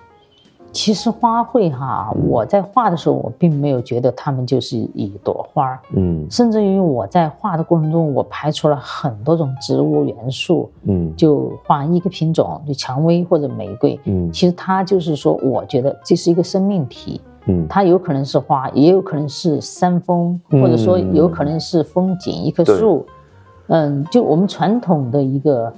[0.70, 14.00] 其实花卉哈，我在画的时候，我并没有觉得它们就是一朵花儿，嗯甚至于我在画的过程中，我排除了很多种植物元素，嗯就画一个品种，就蔷薇或者玫瑰。
[14.04, 23.04] 嗯其实它就是说，我觉得这是一个生命体，嗯它有可能是花，也有可能是山峰，嗯或者说有可能是风景，一棵对树。
[23.72, 25.72] 嗯，就我们传统的一个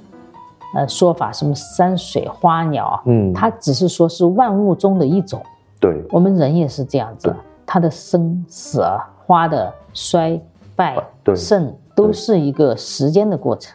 [0.75, 5.41] 呃说法，什么山水花鸟，嗯，它只是说是万物中的一种。
[5.79, 6.03] 对。
[6.11, 8.83] 我们人也是这样子对，它的生死、
[9.25, 10.37] 花的衰
[10.75, 13.73] 败对、盛，都是一个时间的过程。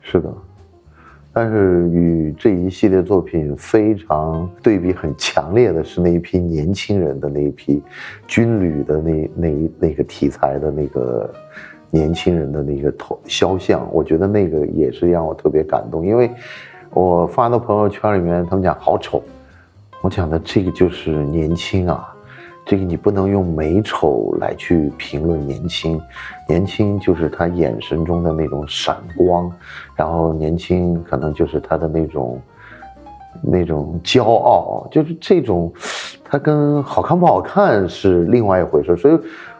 [0.00, 0.28] 是的，
[1.32, 7.80] 但是与这一系列作品非常对比很强烈的是那一批年轻人的那一批
[8.26, 11.32] 军旅的那那一那个题材的那个
[11.94, 16.28] 年轻人的那个头肖像，我觉得那个也是让我特别感动，因为
[16.90, 19.22] 我发到朋友圈里面，他们讲好丑，
[20.00, 22.10] 我讲的这个就是年轻啊。
[22.66, 26.00] 这个你不能用美丑来去评论年轻，
[26.48, 29.52] 年轻就是他眼神中的那种闪光，
[29.94, 32.40] 然后年轻可能就是他的那种
[33.42, 35.70] 那种骄傲，就是这种，
[36.24, 38.96] 他跟好看不好看是另外一回事。
[38.96, 39.18] 所以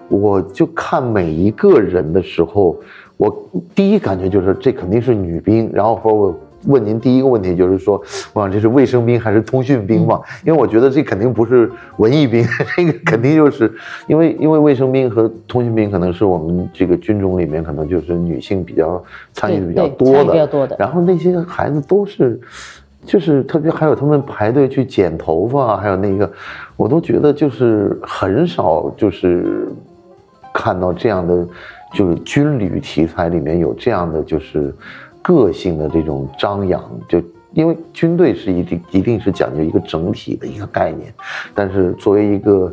[0.09, 2.77] 我就看每一个人的时候，
[3.17, 3.35] 我
[3.75, 6.35] 第一感觉就是这肯定是女兵，然后或者我。
[6.67, 10.19] 问您第一个问题就是说，我想这是卫生兵还是通讯兵嘛？
[10.47, 12.43] 因为我觉得这肯定不是文艺兵，
[12.75, 13.71] 这个肯定就是
[14.07, 22.41] 因为因为卫生兵和通讯兵可能是我们这个军种里面可能就是女性比较参与的比较多的，比较多的然后那些孩子都是，
[23.05, 26.33] 就是特别还有他们排队去剪头发啊，还有那个，
[26.79, 29.69] 我都觉得就是很少就是
[30.55, 31.47] 看到这样的，
[31.93, 34.75] 就是军旅题材里面有这样的就是
[35.21, 37.21] 个性的这种张扬，就
[37.53, 41.13] 因为军队是一定一定是讲究一个整体的一个概念，
[41.55, 42.73] 但是作为一个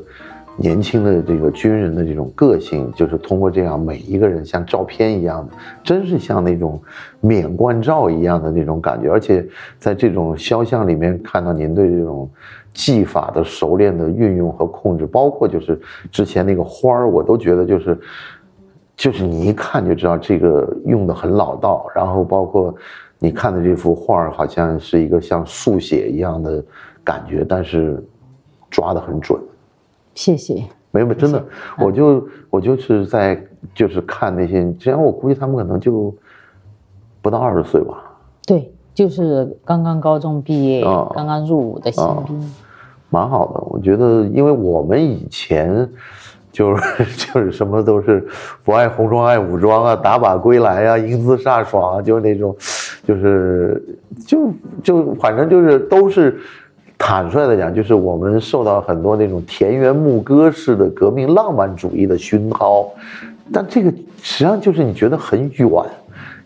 [0.58, 6.82] 年轻的这个军人的这种个性，就是通过这样每一个人像照片一样的，真是像那种
[7.20, 9.48] 免冠照一样的那种感觉，而且
[9.80, 12.30] 在这种肖像里面看到您对这种
[12.74, 15.80] 技法的熟练的运用和控制，包括就是
[16.12, 17.98] 之前那个花儿，我都觉得就是。
[18.94, 22.76] 就是你一看就知道这个用的很老道，然后包括
[23.18, 26.64] 你看的这幅画儿，好像是一个像速写一样的
[27.04, 28.04] 感觉，但是
[28.70, 29.42] 抓得很准。
[30.14, 30.64] 谢谢。
[30.92, 31.42] 没有，真的，
[31.78, 33.42] 我就我就是在
[33.74, 36.14] 就是看那些，这样我估计他们可能就
[37.22, 38.04] 不到二十岁吧。
[38.46, 42.54] 对，就是刚刚高中毕业、哦刚刚入伍的新哦兵。
[43.10, 45.90] 蛮好的，我觉得，因为我们以前
[46.52, 48.28] 就是 就是什么都是
[48.64, 52.54] 不爱红装爱武装啊，打靶归来啊，英姿飒爽啊，就是那种，
[53.06, 54.52] 就是就
[54.84, 56.40] 就反正就是都是
[57.04, 62.88] 坦率的讲，就是我们受到很多那种田园牧歌式的革命浪漫主义的熏陶，
[63.52, 63.90] 但这个
[64.22, 65.68] 实际上就是你觉得很远，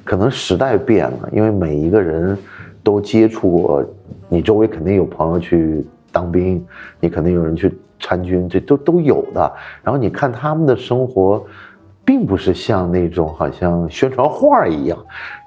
[0.06, 2.38] 可能时代变了，因为每一个人
[2.82, 3.84] 都接触过，
[4.30, 6.66] 你周围肯定有朋友去当兵，
[7.02, 9.52] 你肯定有人去参军，这都都有的。
[9.84, 11.46] 然后你看他们的生活，
[12.06, 14.98] 并不是像那种好像宣传画一样，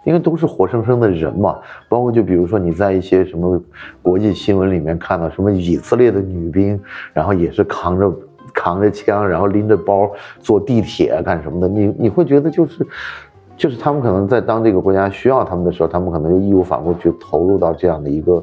[0.04, 1.58] 因为都是活生生的人嘛。
[1.88, 3.60] 包括就比如说你在一些什么
[4.02, 6.80] 国际新闻里面看到什么以色列的女兵，
[7.12, 8.12] 然后也是扛着
[8.54, 12.86] 扛着枪，然后拎着包坐地铁干什么的，你你会觉得就是。
[13.56, 18.40] 就是他们可能在当这个国家需要他们的时候，他们可能就义无反顾去投入到这样的一个，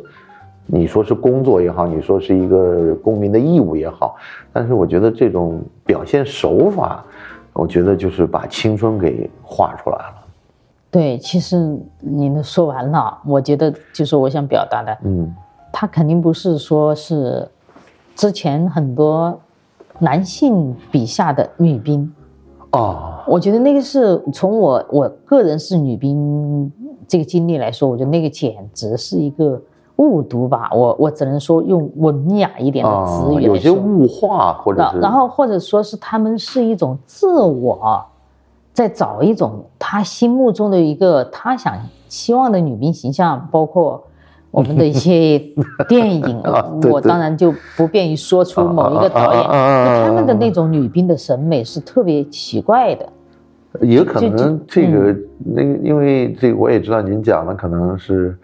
[0.65, 4.17] 你说是工作也好，你说是一个公民的义务也好，
[4.51, 7.01] 但是我觉得这种表现手法，
[7.53, 10.24] 我觉得就是把青春给画出来了。
[10.95, 15.35] 对，其实您都说完了，我觉得就是我想表达的，嗯
[15.69, 17.45] 他肯定不是说是
[18.15, 19.37] 之前很多
[19.99, 22.09] 男性笔下的女兵，
[22.71, 26.71] 哦，我觉得那个是从我我个人是女兵
[27.05, 29.61] 这个经历来说，我觉得那个简直是一个
[29.97, 33.57] 误读吧，我我只能说用文雅一点的啊词，语有。
[33.57, 38.01] 些物化或者然后或者说是他们是一种自我，
[38.75, 41.73] 在找一种他心目中的一个他想
[42.09, 44.05] 希望的女兵形象，包括
[44.51, 45.41] 我们的一些
[45.87, 53.09] 电影啊，对对我当然就不便于说出某一个导演，啊啊啊啊啊啊就他们的那种女兵的审美是特别奇怪的。
[53.81, 58.37] 也可能这个嗯那个，因为这个我也知道您讲的可能是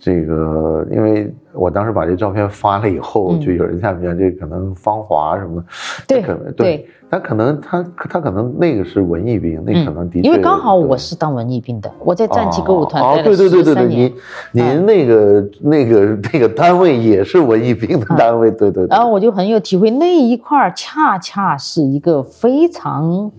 [0.00, 5.62] 这个，因为我当时把这照片发了以后，嗯就有人下面讲这可能芳华什么，
[6.08, 14.14] 对可能对对，他可能他他可能那个是文艺兵，那可能的确，嗯因为刚好我是当文艺兵的，我在战旗歌舞团哦待了对对对对对，您。
[14.52, 19.02] 您那个那个那个单位也是文艺兵的单位，对对对然。
[19.02, 23.30] 后我就很有体会，那一块儿恰恰是一个非常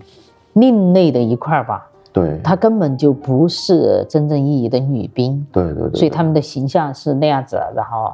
[0.52, 8.12] 另类的一块儿吧，对，她根本就不是真正意义的女兵，对对对，所以他们的形象是那样子，然后，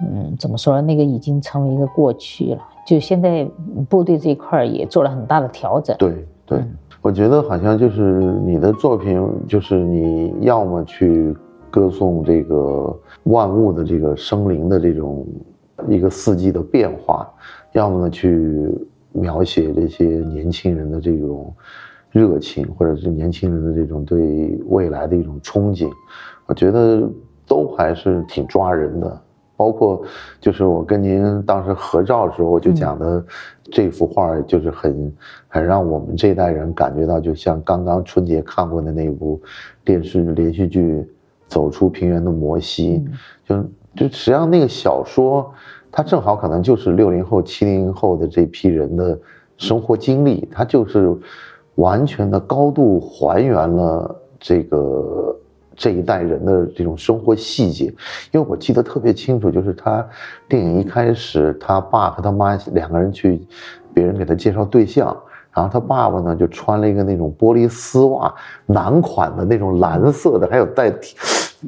[0.00, 0.82] 嗯，怎么说呢？
[0.82, 2.62] 那个已经成为一个过去了。
[2.86, 3.46] 就现在
[3.88, 5.96] 部队这一块儿也做了很大的调整。
[5.98, 11.36] 对对嗯，我觉得好像就是你的作品，就是你要么去
[11.70, 15.26] 歌颂这个万物的这个生灵的这种
[15.88, 17.28] 一个四季的变化，
[17.72, 18.68] 要么呢去
[19.12, 21.52] 描写这些年轻人的这种
[22.12, 25.90] 热情，或者是年轻人的这种对未来的一种憧憬。
[26.46, 27.02] 我觉得
[27.46, 29.20] 都还是挺抓人的。
[29.54, 30.02] 包括
[30.40, 33.24] 就是我跟您当时合照的时候，我就讲的
[33.70, 35.12] 这幅画，就是很
[35.46, 39.40] 很让我们这代人感觉到，就像刚刚春节看过的那部
[39.84, 40.94] 电视连续剧
[41.46, 43.04] 《走出平原的摩西》，
[43.48, 43.62] 就
[43.94, 45.52] 就实际上那个小说，
[45.92, 49.16] 它正好可能就是六零后、七零后的这批人的
[49.58, 51.14] 生活经历，它就是
[51.76, 55.36] 完全的高度还原了这个
[55.76, 57.86] 这一代人的这种生活细节。
[58.30, 60.06] 因为我记得特别清楚，就是他
[60.48, 63.40] 电影一开始，他爸和他妈两个人去，
[63.94, 65.16] 别人给他介绍对象。
[65.54, 70.90] 然后他爸爸呢，就穿了一个那种玻璃丝袜，男款的那种蓝色的，还有带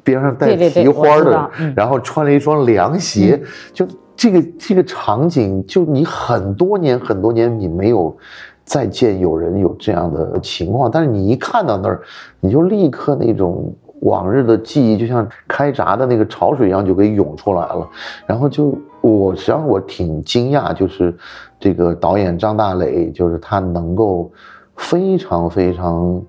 [0.03, 3.39] 边上带提花的然后穿了一双凉鞋，
[3.75, 3.87] 就
[4.17, 8.17] 这个这个场景，就你很多年很多年你没有
[8.65, 12.01] 再见有人有这样的情况，但是你一看到那儿，
[12.41, 17.89] 你就立刻那种往日的记忆，就像开闸的那个潮水一样，就给涌出来了。
[18.27, 21.15] 然后就我实际上我挺惊讶，就是
[21.61, 24.33] 这个导演张大磊，就是他能够
[24.77, 26.23] 非常非常，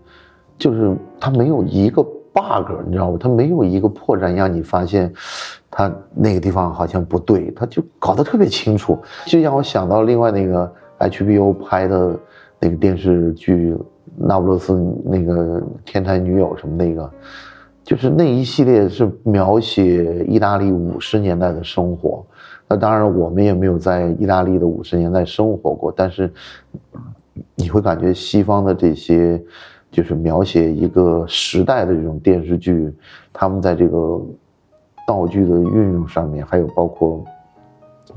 [0.58, 3.18] 就是他没有一个 bug，你知道吗？
[3.20, 5.12] 他没有一个破绽让你发现
[5.72, 12.20] 他那个地方好像不对，他就搞得特别清楚，就让我想到另外那个 HBO 拍的
[12.60, 13.74] 那个电视剧
[14.18, 14.74] 《那不勒斯
[15.04, 17.12] 那个天才女友》什么那个。
[17.84, 22.26] 就是那一系列是描写意大利五十年代的生活，
[22.68, 26.34] 那当然我们也没有在意大利的五十年代生活过，但是
[27.54, 29.40] 你会感觉西方的这些
[29.92, 32.92] 就是描写一个时代的这种电视剧，
[33.32, 34.20] 他们在这个
[35.08, 37.24] 道具的运用上面，还有包括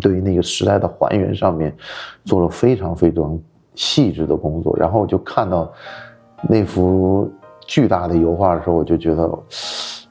[0.01, 1.75] 对于那个时代的还原上面，
[2.25, 3.39] 做了非常非常
[3.75, 4.77] 细致的工作。
[4.77, 5.71] 然后我就看到
[6.49, 7.31] 那幅
[7.67, 9.31] 巨大的油画的时候，我就觉得，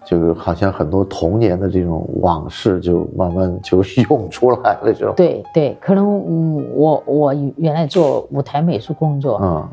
[0.06, 5.14] 就是好像很多童年的这种往事就慢慢就涌出来了，这种。
[5.16, 9.68] 对对，可能嗯，我我原来做舞台美术工作，嗯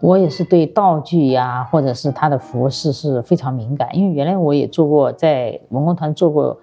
[0.00, 6.56] 我也是对道具呀，或者是它的服饰是非常敏感，因为原来我也做过在文工团做过，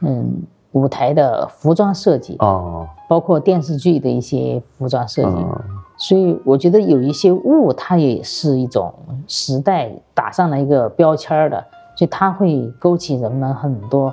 [0.00, 0.42] 嗯，
[0.76, 5.58] 舞台的服装设计，哦包括电视剧的一些服装设计，哦
[5.96, 8.92] 所以我觉得有一些物，它也是一种
[9.26, 11.64] 时代打上了一个标签儿的，
[11.96, 14.12] 所以它会勾起人们很多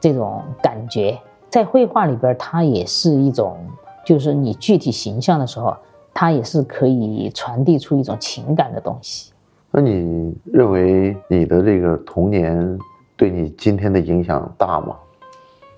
[0.00, 1.16] 这种感觉。
[1.48, 3.56] 在绘画里边，它也是一种，
[4.04, 5.76] 就是你具体形象的时候，
[6.12, 9.32] 它也是可以传递出一种情感的东西。
[9.70, 12.76] 那你认为你的这个童年
[13.16, 14.96] 对你今天的影响大吗？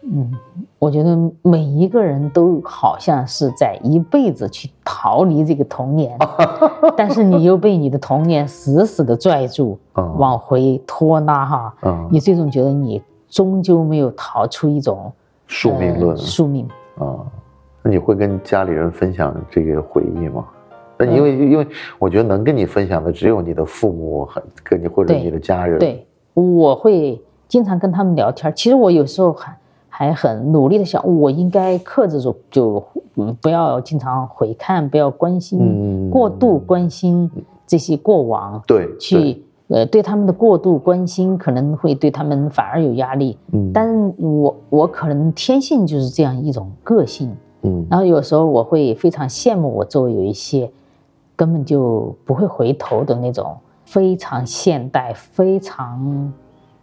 [0.06, 0.30] 嗯，
[0.78, 6.16] 我觉得每一个人都好像是在一辈子去逃离这个童年，
[6.96, 15.10] 但是你又被你的童年死死的拽住，嗯往回拖拉哈，嗯你最终觉得你终究没有逃出一种
[15.48, 16.68] 宿命论呃宿命。
[16.98, 17.18] 啊，
[17.82, 20.44] 那你会跟家里人分享这个回忆吗？
[20.96, 21.66] 那因为因为
[21.98, 28.52] 我觉得能跟你分享的只有你的父母和跟你或者你的家人。，对，我会经常跟他们聊天。
[28.54, 29.56] 其实我有时候还
[29.96, 32.82] 还很努力的想，我应该克制住，就
[33.14, 36.10] 嗯不要经常回看，不要关心、嗯。
[36.10, 37.30] 过度关心
[37.64, 38.98] 这些过往，对，对。
[38.98, 43.38] 去呃，对他们的过度关心可能会对他们反而有压力。
[43.52, 43.70] 嗯。
[43.72, 47.32] 但我我可能天性就是这样一种个性，
[47.62, 47.86] 嗯。
[47.88, 50.68] 然后有时候我会非常羡慕我周围有一些
[51.36, 56.32] 根本就不会回头的那种非常现代、非常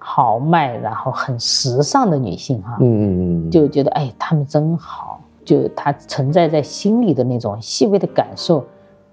[0.04, 8.66] 豪迈，然后很时尚的女性哈，嗯嗯嗯就觉得哎，她们真好，就她存在在心里的那种细微的感受，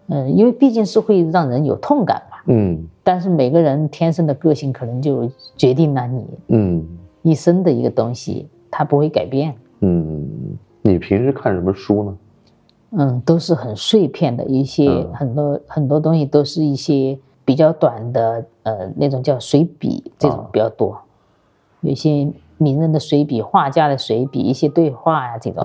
[0.07, 2.39] 嗯，因为毕竟是会让人有痛感嘛。
[2.47, 6.87] 嗯但是每个人天生的个性可能就决定了你嗯
[7.23, 9.55] 一生的一个东西，它不会改变。
[9.81, 10.27] 嗯，
[10.83, 12.17] 你平时看什么书呢？
[12.93, 17.19] 嗯，都是很碎片的，一些嗯很多很多东西都是一些
[17.49, 21.01] 比较短的，呃，那种叫随笔，这种啊比较多。
[21.81, 25.63] 有一些名人的随笔、画家的随笔、一些对话呀、这种，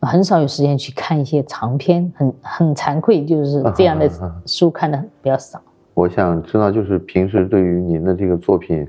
[0.00, 4.10] 啊很少有时间去看一些长篇，很很惭愧，就是这样的
[4.46, 5.60] 书看的比较少。
[5.92, 8.88] 我想知道，就是平时对于您的这个作品，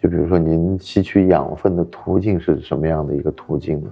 [0.00, 3.90] 就比如说您吸取养分的途径是什么样的一个途径呢？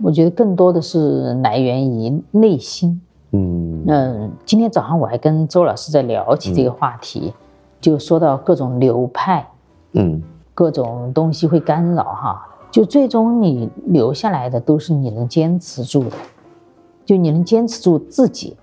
[0.00, 3.00] 我觉得更多的是来源于内心。
[3.34, 7.34] 嗯嗯，今天早上我还跟周老师在聊起这个话题，
[7.80, 9.44] 就说到各种流派，
[9.94, 10.22] 嗯
[10.54, 16.16] 各种东西会干扰哈，就最终你留下来的都是你能坚持住的，
[17.04, 18.56] 就你能坚持住自己，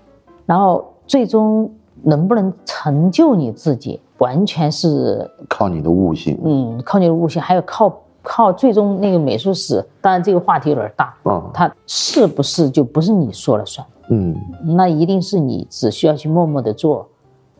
[0.46, 1.70] 然后最终
[2.02, 6.40] 能不能成就你自己，完全是靠你的悟性。
[6.42, 9.84] 嗯靠你的悟性，还有靠靠最终那个美术史。
[10.00, 13.86] 当然这个话题有点大，啊它是不是就不是你说了算？
[14.08, 14.34] 嗯
[14.76, 17.08] 那一定是你只需要去默默的做，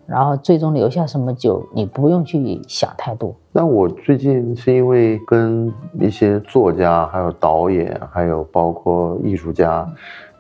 [0.07, 3.35] 然后最终留下什么酒你不用去想太多。
[3.53, 9.87] 那我最近是因为跟一些作家、还有导演、还有包括艺术家，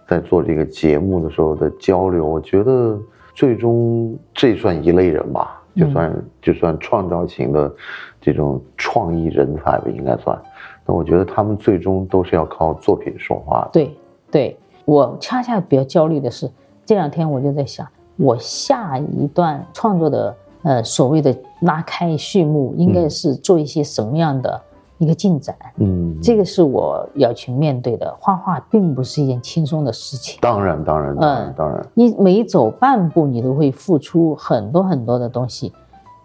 [0.08, 2.98] 在做这个节目的时候的交流，我觉得
[3.34, 7.72] 最终这算一类人吧，就算、就算创造型的
[8.20, 10.38] 这种创意人才吧，应该算。
[10.84, 13.70] 那我觉得他们最终都是要靠作品说话的。
[13.72, 13.96] 对，
[14.30, 16.50] 对我恰恰比较焦虑的是，
[16.84, 24.60] 这两天我就在想，我下一段创作的呃所谓的拉开序幕，应该是做一些什么样的
[24.98, 25.54] 一个进展？
[25.76, 28.14] 嗯，这个是我要去面对的。
[28.20, 35.72] 画画并不是一件轻松的事情，当然当然当然嗯当然，你每走半步，你都会付出很多很多的东西。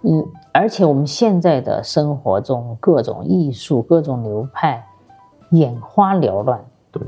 [0.03, 4.85] 嗯，而且我们现在的生活中，各种艺术、各种流派，
[5.51, 6.63] 眼花缭乱。
[6.91, 7.01] 对，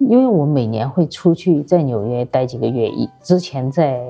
[0.00, 4.00] 因为我每年会出去在纽约待几个月，一之前在，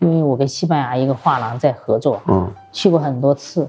[0.00, 2.50] 因为我跟西班牙一个画廊在合作，嗯。
[2.72, 3.68] 去过很多次，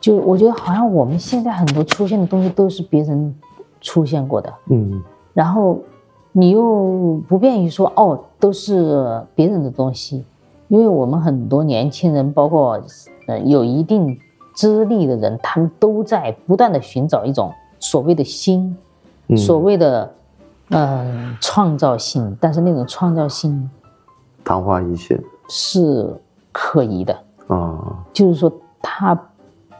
[0.00, 3.34] 就我觉得好像我们现在很多出现的东西都是别人
[3.80, 5.02] 出现过的，嗯。
[5.32, 5.78] 然后
[6.30, 10.24] 你又不便于说哦都是别人的东西，
[10.68, 12.80] 因为我们很多年轻人，包括
[13.26, 14.16] 呃有一定
[14.54, 18.76] 资历的人，他们都在不断的寻找一种所谓的新，
[19.26, 19.36] 嗯。
[19.36, 20.12] 所谓的
[20.74, 23.70] 嗯、创造性，但是那种创造性
[24.42, 25.22] 昙花一现。
[25.48, 26.20] 是
[26.50, 27.16] 可疑的，
[27.46, 28.52] 啊，就是说
[28.82, 29.18] 它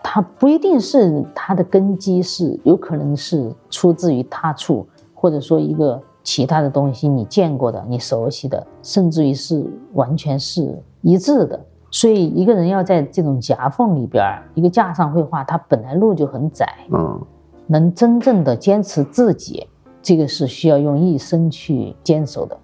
[0.02, 11.58] 它不一定是它的根基是有可能是出自于他处，或者说一个其他的东西你见过的、你熟悉的，甚至于是完全是一致的。
[11.90, 17.20] 所以一个人要在这种夹缝里边儿，一个架上绘画，它本来路就很窄，嗯。
[17.66, 19.66] 能真正的坚持自己，
[20.04, 22.56] 这个是需要用一生去坚守的。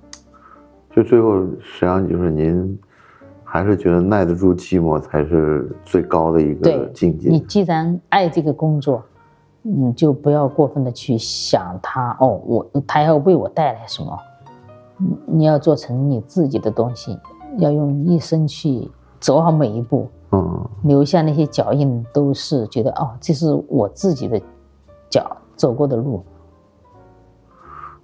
[0.94, 2.78] 就最后实际上就是您
[3.42, 7.30] 还是觉得耐得住寂寞才是最高的一个境界。
[7.30, 9.02] 你既然爱这个工作，
[9.62, 14.18] 你就不要过分的去想它哦，我它要为我带来什么，
[14.98, 17.18] 你你要做成你自己的东西，
[17.56, 18.86] 要用一生去
[19.18, 24.38] 走好每一步，嗯留下那些脚印，都是觉得哦，这是我自己的
[25.08, 26.22] 脚走过的路。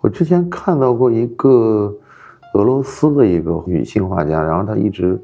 [0.07, 1.92] 我之前看到过一个
[2.54, 5.20] 俄罗斯的一个女性画家，然后她一直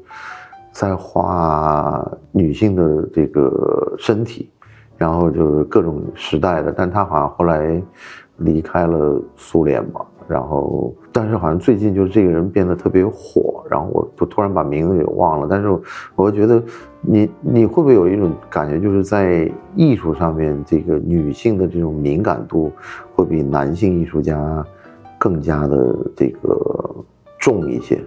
[0.73, 4.49] 在画女性的这个身体，
[4.97, 7.81] 然后就是各种时代的，但她好像后来
[8.39, 15.67] 离开了苏联嘛，然后但是好像最近就是这个人变得特别火，然后我就突然把名字给忘了，但是
[16.15, 16.61] 我觉得
[17.01, 22.71] 你你会不会有一种感觉，就是在艺术上面，这个女性的这种敏感度
[23.15, 24.65] 会比男性艺术家
[25.17, 26.95] 更加的这个
[27.39, 28.01] 重一些？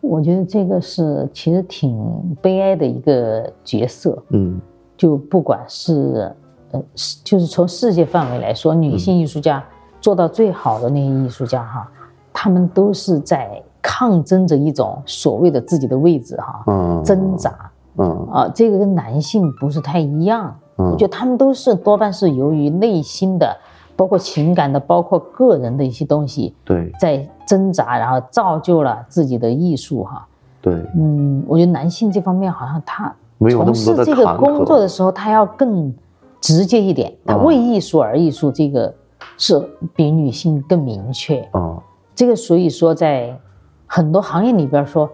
[0.00, 1.98] 我觉得这个是其实挺
[2.40, 4.60] 悲哀的一个角色，嗯
[4.96, 6.32] 就不管是
[6.70, 9.64] 呃，是就是从世界范围来说，女性艺术家
[10.06, 11.90] 做到最好的那些艺术家哈，
[12.32, 17.52] 他们都是在抗争着一种所谓的自己的位置哈，嗯，挣扎，
[17.96, 18.28] 嗯。
[18.30, 20.56] 啊，这个跟男性不是太一样。
[20.78, 20.92] 嗯。
[20.92, 23.56] 我觉得他们都是多半是由于内心的，
[23.96, 26.92] 包括情感的，包括个人的一些东西对。
[27.00, 30.24] 在挣扎，然后造就了自己的艺术哈。
[30.62, 35.92] 对，嗯，我觉得男性这方面好像他从事这个工作的时候，他要更
[36.40, 37.44] 直接一点，他嗯。
[37.44, 38.94] 为艺术而艺术，这个
[39.36, 39.60] 是
[39.94, 41.40] 比女性更明确。
[41.52, 41.82] 啊，
[42.14, 43.38] 这个所以说，在
[43.86, 45.08] 很多行业里边说，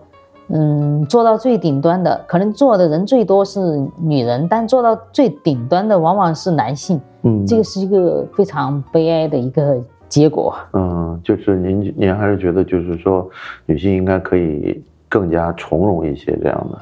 [0.48, 10.54] 嗯，做到最顶端的，可能做的人最多是女人，但做到最顶端的往往是男性，嗯，这个是一个非常悲哀的一个结果。
[10.72, 13.28] 嗯，就是您您还是觉得就是说，
[13.66, 16.78] 女性应该可以更加从容一些这样的。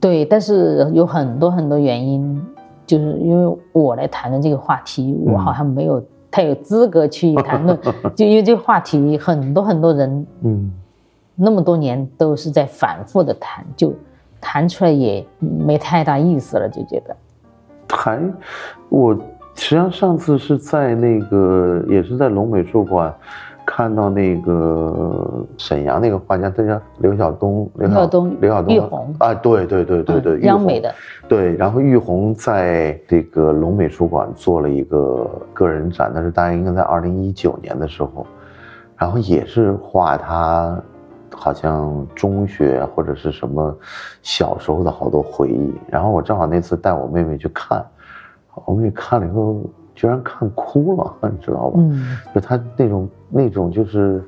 [0.00, 2.40] 对，但是有很多很多原因，
[2.86, 7.78] 就是因为我来谈论这个话题，我好像没有太有资格去谈论，
[8.14, 10.72] 就因为这个话题很多很多人嗯
[11.34, 13.94] 那么多年都是在反复的谈，就
[14.40, 17.16] 谈出来也没太大意思了，就觉得。
[17.88, 18.22] 还，
[18.88, 19.14] 我
[19.54, 23.12] 实际上上次是在那个也是在龙美术馆
[23.64, 30.94] 看到那个沈阳那个画家，他叫刘晓东，刘刘晓东刘晓东玉红啊，对对对对对，嗯玉红央美的，
[31.28, 38.26] 对，然后玉红在这个龙美术馆做了一个个人展，但是大概应该在二零一九年的时候，
[38.96, 40.78] 然后也是画他
[41.32, 43.74] 好像中学或者是什么
[44.20, 45.72] 小时候的好多回忆。
[45.88, 47.84] 然后我正好那次带我妹妹去看，
[48.66, 49.62] 我妹妹看了以后
[49.94, 51.78] 居然看哭了，你知道吧？
[51.78, 54.22] 嗯，就他那种那种就是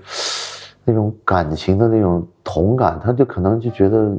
[0.85, 4.13] 那种感情的那种同感，他就可能就觉得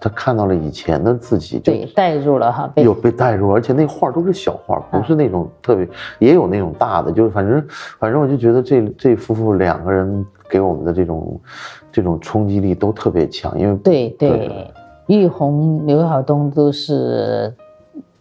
[0.00, 7.64] 他看到了以前的自己，对，带入了哈，被有被带入，而且那画都是小画，不是那种特别，也有那种大的，就是反正
[7.98, 11.40] 反正我就觉得这这夫妇两个人给我们的这种
[11.90, 14.72] 这种冲击力都特别强，因为对对，
[15.08, 17.52] 玉红、刘晓东都是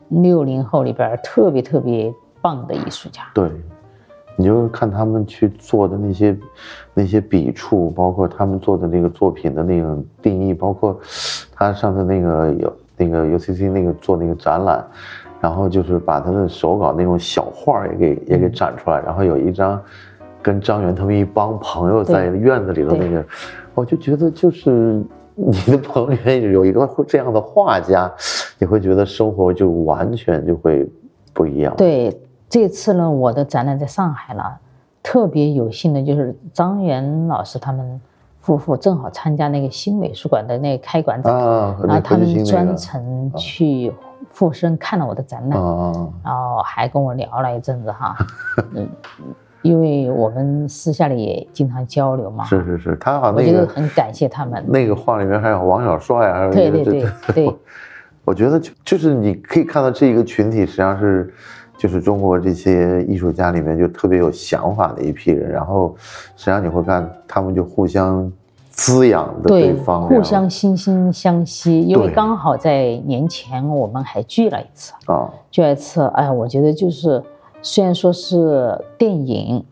[0.09, 3.21] 六零后里边特别特别棒的艺术家。
[3.33, 3.51] 对，
[4.37, 6.37] 你就看他们去做的那些
[6.93, 10.97] 那些笔触，包括他们做的那个作品的那种定义，包括
[11.53, 14.85] 他上次那个有那个 UCC 那个做那个展览，
[15.41, 19.81] 然后就是把他的手稿那种小画也给也给展出来，然后有一张
[20.41, 23.25] 跟张元他们一帮朋友在院子里头那个，
[23.73, 25.03] 我就觉得就是。
[25.39, 28.11] 你的朋友圈有一个这样的画家，
[28.57, 30.83] 你会觉得生活就完全就会
[31.31, 31.75] 不一样。
[31.77, 32.11] 对，
[32.49, 34.59] 这次呢，我的展览在上海了，
[35.03, 37.99] 特别有幸的就是张元老师他们
[38.39, 43.91] 夫妇正好参加那个新美术馆的那个开馆展，啊，然后他们专程去
[44.31, 45.91] 附身看了我的展览，啊。
[46.23, 48.15] 然后还跟我聊了一阵子哈，
[48.73, 48.87] 嗯，
[49.61, 54.63] 因为我们私下里也经常交流嘛，是是是，他好像我觉得那个很感谢他们。
[54.69, 57.11] 那个画里面还有王小帅啊，还有对对这对。
[57.33, 57.55] 对，
[58.23, 61.33] 我觉得就就是你可以看到这一个群体实际上是，
[61.77, 65.95] 就是中国这些艺术家里面就特别有想法的一批人，然后
[66.35, 68.31] 实际上你会看他们就互相
[68.71, 71.81] 滋养的对，方，互相惺惺相惜。
[71.81, 77.23] 因为刚好在年前我们还聚了一次，啊，聚了一次，哎呀，我觉得就是
[77.61, 79.63] 虽然说是电影，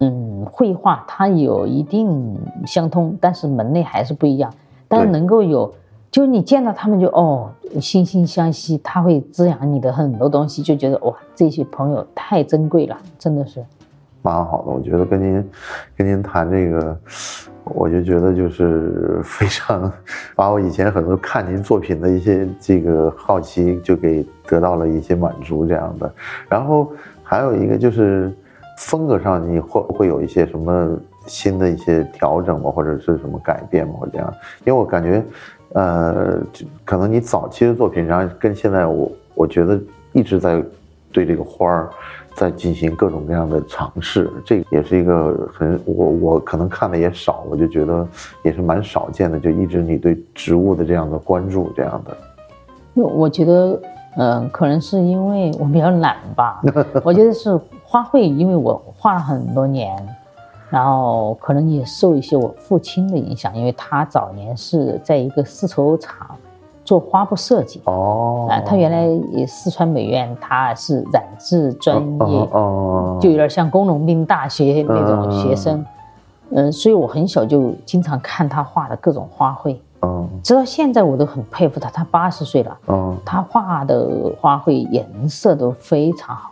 [0.00, 2.36] 嗯，绘画它有一定
[2.66, 4.52] 相通，但是门类还是不一样。
[4.88, 5.72] 但是能够有，
[6.12, 13.64] 就是你见到他们就哦，惺惺相惜，他会滋养你的很多东西，就觉得哇，这些朋友太珍贵了，真的是。
[14.20, 14.70] 蛮好的。
[14.70, 15.50] 我觉得跟您
[15.96, 16.94] 跟您谈这个，
[17.64, 19.90] 我就觉得就是非常
[20.36, 26.14] 把我以前很多看您作品的一些这个好奇就给得到了一些满足这样的。
[26.46, 26.92] 然后
[27.22, 28.30] 还有一个就是
[28.76, 30.90] 风格上你会会有一些什么
[31.26, 34.34] 新的一些调整吗，或者是什么改变吗，或者这样？
[34.66, 35.24] 因为我感觉，
[35.74, 36.38] 呃，
[36.84, 39.80] 可能你早期的作品然后跟现在我我觉得
[40.12, 40.62] 一直在
[41.10, 41.88] 对这个花儿。
[42.34, 48.08] 在进行各种各样的尝试，这也是一个很我我可能看的也少，我就觉得
[48.42, 52.16] 也是蛮少见的，就一直你对植物的这样的关注这样的。
[52.94, 53.78] 我觉得，
[54.16, 56.62] 嗯、可能是因为我比较懒吧。
[57.04, 57.54] 我觉得是
[57.84, 59.94] 花卉，因为我画了很多年，
[60.72, 66.26] 然后可能也受一些我父亲的影响，因为他早年是在一个丝绸厂
[66.82, 67.82] 做花布设计。
[67.84, 75.84] 哦啊，他原来也四川美院，他是染制专业，哦，就有点像工农兵大学那种学生。
[76.54, 81.90] 嗯，所以我很小就经常看他画的各种花卉，嗯直到现在我都很佩服他。
[81.90, 86.50] 他八十岁了，嗯，他画的花卉颜色都非常好。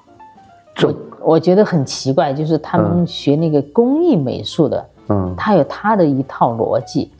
[0.75, 5.35] 这我我觉得很奇怪，就是他们学那个工艺美术的，嗯。
[5.37, 7.11] 他有他的一套逻辑，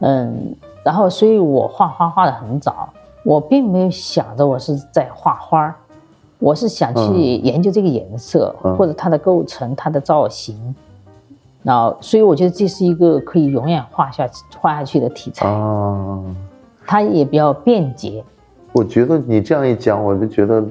[0.00, 2.88] 嗯，然后所以我画画画的很早，
[3.24, 5.74] 我并没有想着我是在画花儿，
[6.38, 8.76] 我是想去研究这个颜色、嗯。
[8.76, 10.74] 或者它的构成、它的造型。
[11.62, 14.28] 然后，所以我觉得这是一个可以永远画下
[14.58, 16.22] 画下去的题材，啊，
[16.86, 18.24] 它也比较便捷。
[18.72, 20.64] 我觉得你这样一讲，我就觉得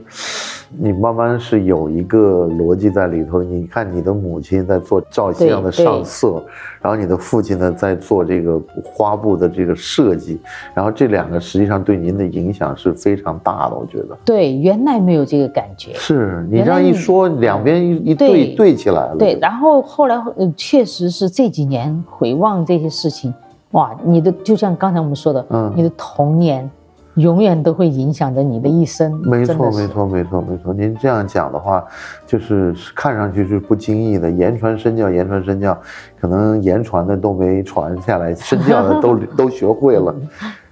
[0.78, 3.42] 你慢慢是有一个逻辑在里头。
[3.44, 6.44] 你看，你的母亲在做照相的上色，
[6.82, 10.40] 然后你的父亲呢在做这个花布的这个设计，
[10.74, 13.76] 然后这两个实际上对您的影响是非常大的。
[13.76, 15.94] 我觉得对，原来没有这个感觉。
[15.94, 19.16] 是你这样一说，两边一一对对对起来了。
[19.18, 23.34] 对，然后后来呃，确实是这几年回望这些事情，
[23.72, 26.70] 哇，你的就像刚才我们说的，嗯你的童年
[27.18, 29.20] 永远都会影响着你的一生。
[29.24, 29.88] 没错，没。
[29.88, 30.74] 错，没错，没错。
[30.74, 31.84] 您这样讲的话，
[32.26, 35.78] 就是看上去是不经意的，言传身教，言传身教，
[36.22, 40.16] 可能言传的都没传下来，身教的都 都学会了。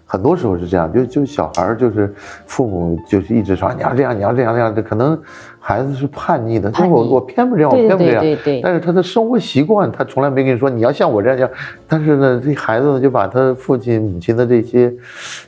[0.08, 2.14] 很多时候是这样，就就小孩儿就是
[2.46, 5.20] 父母就是一直说你要这样，你要这样这样，这可能
[5.68, 8.22] 孩子是叛逆的，但叛逆是我我偏不这样，我偏不这样。
[8.22, 11.52] 对对对但是他的生活习惯，他从来没跟你说你要像我这样这样。
[11.88, 14.94] 但是呢，这孩子呢就把他父亲母亲的这些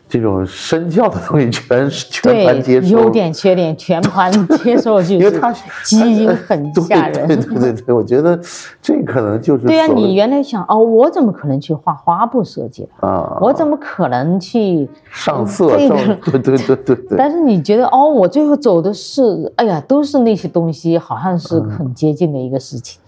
[0.10, 5.54] 这种身教的东西全全盘接受，优点缺点全盘接受，就 因为是他
[5.84, 7.28] 基因很对吓人。
[7.28, 8.40] 对对对对，我觉得
[8.82, 13.08] 这可能就是对呀、你原来想哦，我怎么可能去画花布设计了？
[13.08, 15.96] 啊，我怎么可能去上色这个
[16.32, 19.22] 对对对对对， 但是你觉得哦，我最后走的是，
[19.58, 23.02] 哎呀，都是那些东西，好像是嗯很接近的一个事情。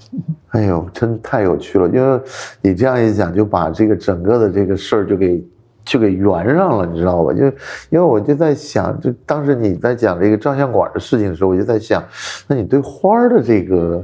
[0.49, 2.21] 哎呦，真太有趣了，因为
[2.61, 5.43] 你这样一讲，就把这个整个的这个事儿就给
[5.85, 7.31] 就给圆上了，你知道吧？
[7.31, 7.45] 就
[7.89, 12.03] 因为我就在想，就当时你在讲这个照相馆的事情的时候，我就在想，
[12.47, 14.03] 那你对花儿的这个。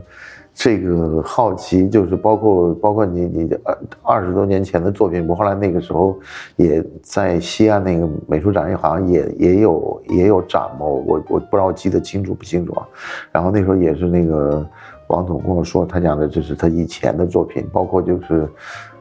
[0.57, 6.17] 这个好奇就是包括包括你你二二十多年前的作品，不后来那个时候
[6.55, 12.87] 也在西安那个美术展，好像也也有也有展嘛，我我不知道记得清楚不清楚啊。
[13.33, 14.65] 然后那时候也是那个
[15.07, 18.47] 王总跟我说，他讲的这是他以前的作品，包括就是，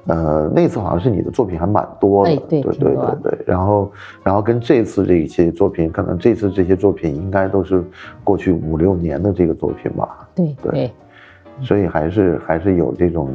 [0.07, 3.39] 呃，那次好像是你的作品还蛮多的，哎对对对对对。
[3.47, 3.93] 然后
[4.25, 7.81] 然后跟这次这些作品，可能这次这些作品应该都是
[8.25, 10.93] 过去五六年的这个作品吧，对对对
[11.63, 13.31] 所以还是还是有这种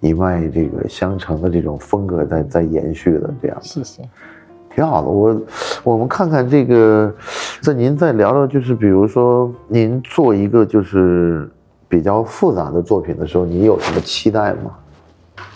[0.00, 3.58] 一脉这个相承的这种风格在在延续的这样。
[3.60, 4.02] 谢谢。
[4.74, 5.40] 挺好的，我
[5.82, 7.12] 我们看看这个，
[7.60, 11.50] 在您再聊聊，就是比如说您做一个就是
[11.88, 14.70] 比较复杂的作品的时候，你有什么期待吗？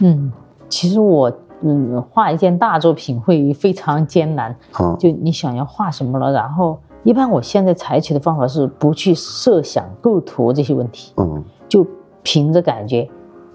[0.00, 0.32] 嗯，
[0.68, 1.30] 其实我
[1.60, 11.86] 嗯画一件大作品会非常艰难，啊，就你想要画什么了，然后一般我现在采取的方法是不去设想构图这些问题，嗯就
[12.22, 13.08] 凭着感觉，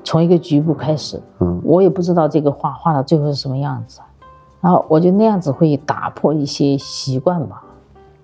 [0.03, 1.61] 从一个局部开始，嗯。
[1.63, 3.99] 我也不知道这个画画到最后是什么样子，
[4.59, 7.61] 然后我觉得那样子会打破一些习惯吧，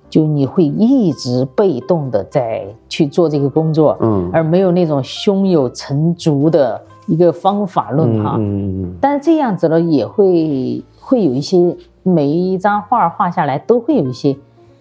[0.09, 4.31] 就你会一直被动的在去做这个工作，嗯。
[4.33, 8.33] 而没有那种胸有成竹的一个方法论哈。
[8.39, 14.35] 嗯嗯但是这样子呢，也会会有一些每一张画画下来都会有一些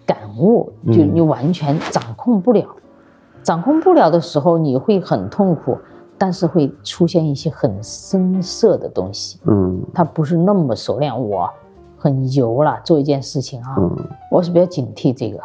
[0.07, 2.65] 感悟，就嗯你完全掌控不了，
[3.43, 5.77] 掌控不了的时候，你会很痛苦，
[6.17, 9.81] 但是会出现一些很深色的东西，嗯。
[9.93, 11.13] 它不是那么熟练。
[11.13, 11.49] 我
[11.97, 13.95] 很油了，做一件事情啊，嗯。
[14.31, 15.39] 我是比较警惕这个，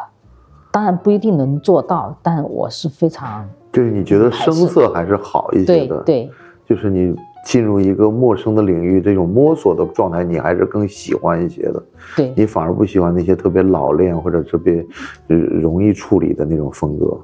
[0.71, 6.23] 当然不一定能做到，但我是非常就是你觉得生色还是好一些的，，对。
[6.25, 6.31] 对
[6.65, 11.83] 就是你进入一个陌生的领域，这种摸索的状态，你还是更喜欢一些的，
[12.15, 12.31] 对。
[12.35, 14.85] 你反而不喜欢那些特别老练或者特别
[15.29, 17.19] 呃容易处理的那种风格。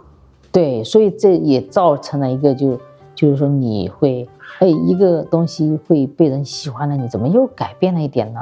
[0.55, 2.79] 对，所以这也造成了一个就
[3.13, 4.25] 就是说你会
[4.59, 8.39] 哎一个东西会被人喜欢了，你怎么又改变了一点呢？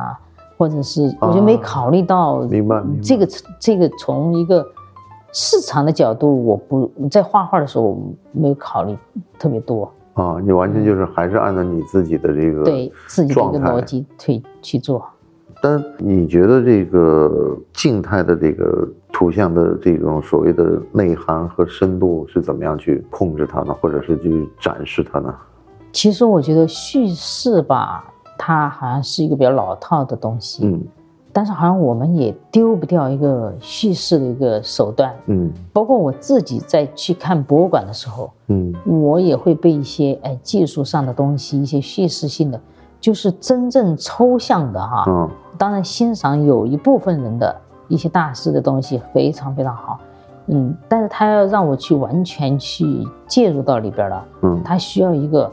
[0.56, 3.28] 或者是我就没啊考虑到明白明白这个
[3.60, 4.64] 这个从一个
[5.32, 7.98] 市场的角度，我不在画画的时候我
[8.32, 8.96] 没有考虑
[9.40, 15.04] 特别多，啊，你完全就是还是按照你自己的这个对自己的一个逻辑去去做。
[15.66, 23.74] 但你觉得这个静态的这个图像的这种所谓的内涵和深度是怎么样去控制它呢？
[23.80, 25.34] 或者是去展示它呢？
[25.94, 30.84] 其实我觉得叙事吧，它好像是一个比较老套的东西，嗯
[31.32, 35.16] 但是好像我们也丢不掉一个叙事的一个手段。
[35.28, 42.60] 嗯包括我自己在去看博物馆的时候，嗯我也会被一些哎技术上的东西，一些叙事性的，
[43.04, 45.04] 就是真正抽象的哈。
[45.08, 45.30] 嗯。
[45.58, 47.54] 当然欣赏有一部分人的
[47.90, 50.00] 一些大师的东西非常非常好，
[50.48, 54.62] 嗯，但是他要让我去完全去介入到里边了，嗯。
[54.64, 55.52] 他需要一个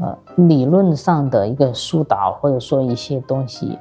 [0.00, 3.78] 呃理论上的一个疏导，或者说一些东西，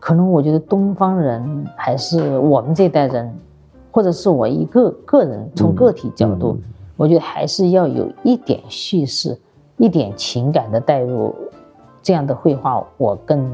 [0.00, 3.32] 可能我觉得东方人还是我们这代人，
[3.90, 6.62] 或者是我一个个人从个体角度，嗯。
[6.96, 9.38] 我觉得还是要有一点叙事、
[9.76, 11.34] 一点情感的带入，
[12.02, 13.50] 这样的绘画我更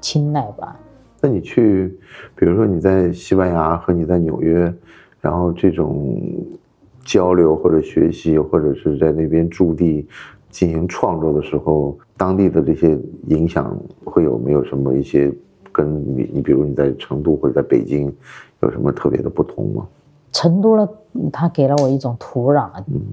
[0.00, 0.76] 青睐吧。
[1.20, 1.96] 那你去，
[2.34, 4.72] 比如说你在西班牙和你在纽约，
[5.20, 6.20] 然后这种
[7.04, 10.06] 交流或者学习，或者是在那边驻地
[10.50, 15.32] 进行创作的时候，当地的这些影响会有没有什么一些
[15.70, 18.12] 跟你你比如你在成都或者在北京
[18.60, 19.86] 有什么特别的不同吗？
[20.32, 20.88] 成都呢，
[21.32, 22.68] 它给了我一种土壤，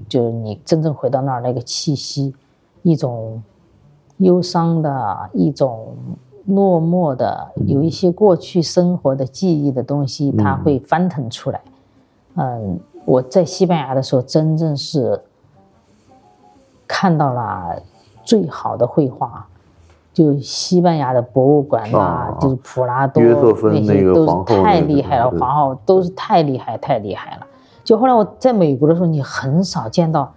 [0.08, 2.34] 就是你真正回到那儿那个气息，
[2.82, 3.40] 一种
[4.20, 5.94] 忧伤的，一种
[6.46, 11.60] 落寞的，有一些过去生活的记忆的东西，它会翻腾出来。
[12.36, 15.20] 嗯，我在西班牙的时候，真正是
[16.86, 17.82] 看到了
[18.24, 19.46] 最好的绘画。
[20.12, 27.46] 就西班牙的博物馆啊，哦就是普拉多那些都是太厉害了，对皇后都是太厉害太厉害了。
[27.84, 30.32] 就后来我在美国的时候，你很少见到，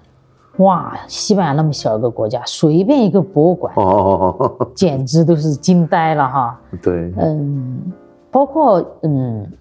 [0.57, 6.59] 哇，西班牙那么小一个国家，随便一个博物馆，哦， 简直都是惊呆了哈。
[6.79, 7.91] 对，嗯，
[8.29, 9.51] 包括嗯，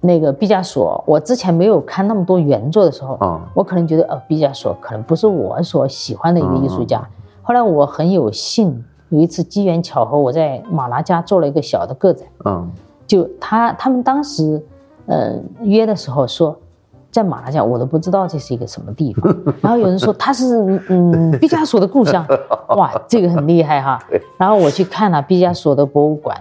[0.00, 7.06] 那个毕加索，我之前没有看那么多原作的时候，啊我可能觉得呃，毕加索可能不是我所喜欢的一个艺术家。
[7.42, 12.70] 后来我很有幸，有一次机缘巧合，我在马拉加做了一个小的个展，嗯
[13.06, 14.64] 就他他们当时
[15.04, 16.56] 呃约的时候说。
[17.10, 19.34] 在马来西亚，我都不知道这是一个什么地方。
[19.62, 22.26] 然后有人说他是嗯毕加索的故乡，
[22.76, 23.98] 哇，这个很厉害哈。
[24.36, 26.36] 然后我去看了毕加索的博物馆，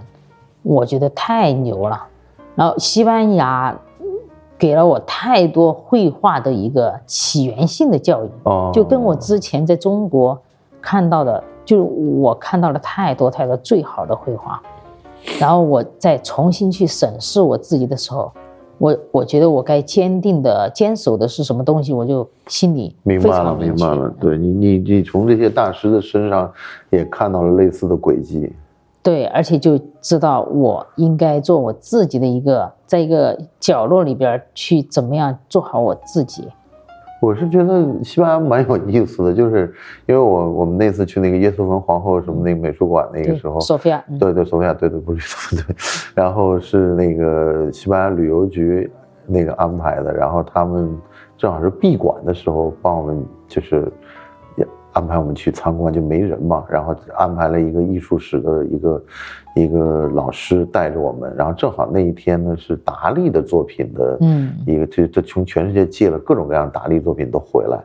[0.64, 2.06] 我觉得太牛了。
[2.56, 3.76] 然后西班牙
[4.58, 10.38] 给了我太多绘画的一个起源性的教育，哦，就跟我之前在中国
[10.82, 14.62] 看到的，就是我看到了太多太多最好的绘画。
[15.40, 18.32] 然后我再重新去审视我自己的时候，
[18.78, 24.10] 我我觉得我该坚定的坚守的是什么东西，我就心里非明白了，常明白了。
[24.20, 26.52] 对你，你你从这些大师的身上
[26.90, 28.52] 也看到了类似的轨迹。
[29.02, 36.48] 对，而且就知道我应该做我自己的一个，在一个角落里边去怎么样做好我自己。
[37.22, 39.74] 我是觉得西班牙蛮有意思的，就是
[40.06, 45.76] 因为我我们那次去那个耶稣文皇后什么那个美术馆那个时候，索菲亚，嗯对对，索菲亚，对对，不是索菲亚，对，
[46.14, 48.92] 然后是那个西班牙旅游局
[49.26, 50.90] 那个安排的，然后他们
[51.38, 53.90] 正好是闭馆的时候帮我们就是也
[54.96, 59.04] 安排我们去参观，就没人嘛，然后安排了一个艺术史的一个
[59.56, 64.54] 一个老师带着我们，然后正好那一天呢是达利的作品的，嗯。
[64.66, 67.78] 一个就就从全世界借了各种各样达利作品都回来，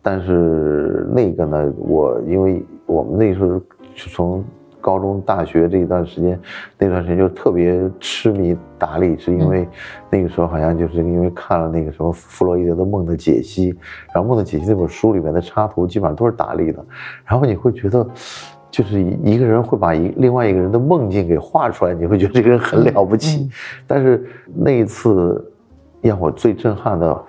[0.00, 3.60] 但是那个呢，我因为我们那时候
[3.94, 4.42] 是从
[4.82, 6.38] 高中、大学这一段时间，
[6.76, 9.66] 那段时间就特别痴迷达利，是因为
[10.10, 13.72] 那个时候好像就是因为看了那个什么弗洛伊德的《梦的解析》，
[14.12, 16.84] 然后《梦的解析》那本书里面的插图基本上都是达利的，
[17.24, 18.06] 然后你会觉得。
[18.72, 23.42] 就是一个人会把一另外一个人的梦境给画出来，你会觉得这个人很了不起。
[23.42, 23.50] 嗯
[23.86, 25.52] 但是那一次
[26.00, 27.22] 让我最震撼的，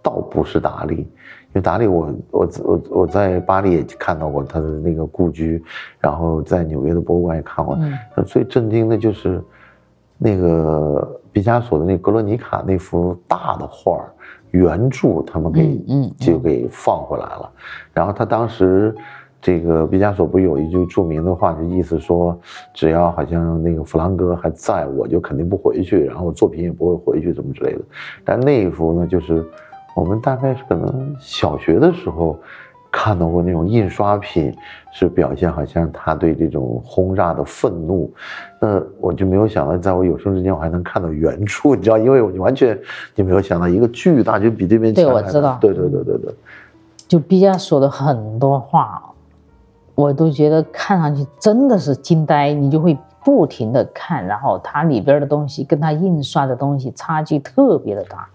[0.00, 1.06] 倒不是达利，
[1.52, 5.62] 因为达利我我我我在巴黎也看到过他的那个故居，
[5.98, 7.76] 然后在纽约的博物馆也看过。
[7.80, 9.42] 嗯那最震惊的就是
[10.18, 14.12] 那个毕加索的那《格罗尼卡》那幅大的画儿，
[14.50, 17.50] 原著他们给嗯嗯就给放回来了，
[17.92, 18.94] 然后他当时。
[19.42, 22.38] 这个毕加索不是有一句著名的话，就意思说，
[22.74, 27.80] 只要好像那个弗兰哥还在，我就肯定不回去，然后我作品也不会回去，怎么之类的。
[28.22, 29.42] 但那一幅呢，就是
[30.00, 32.38] 我们大概是可能小学的时候
[32.90, 34.50] 看到过那种印刷品，
[34.94, 38.10] 是表现好像他对这种轰炸的愤怒。
[38.58, 42.76] 那我就没有想到，在我有生之年我还能看到原著， 你知道，因为我完全
[43.14, 46.34] 就没有想到一个巨大，就比这边对我知道对对对对对。
[47.06, 49.02] 就毕加索的很多画，
[49.94, 58.26] 我都觉得看上去真的是惊呆，你就会不停的看，然后它里边的东西跟它印刷的东西差距特别的大。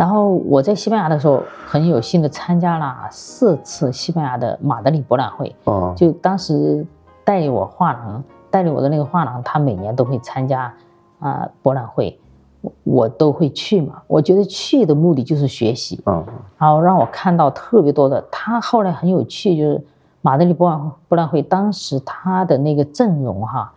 [0.00, 6.86] 然后我在西班牙的时候，很有幸的参加了四次西班牙的马德里博览会，啊，就当时
[7.22, 10.72] 带领我画廊，带领我的那个画廊，他每年都会参加
[11.18, 12.18] 啊、博览会，
[12.62, 14.00] 我我都会去嘛。
[14.06, 16.24] 我觉得去的目的就是学习，嗯
[16.56, 18.24] 然后让我看到特别多的。
[18.32, 19.84] 他后来很有趣，就是
[20.22, 23.70] 马德里博览博览会当时他的那个阵容哈，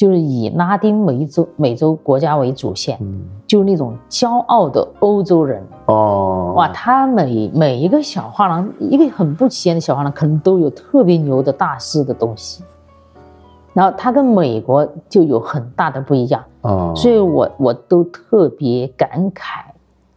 [0.00, 5.62] 就是以拉丁美洲美洲国家为主线，嗯，就是那种骄傲的欧洲人。
[5.84, 12.64] 哦，哇，他每每一个小画廊，一个很不起眼的小画廊，可能都有特别牛的大师的东西。
[13.74, 19.64] 然后他跟美国就有很大的不一样，哦，所以我我都特别感慨，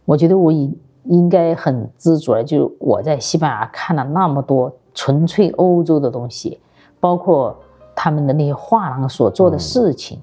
[0.06, 6.58] 我觉得我应应该很知足了，就是我在西班牙看了那么多纯粹欧洲的东西，
[6.98, 7.54] 包括
[7.94, 10.18] 他们的那些画廊所做的事情，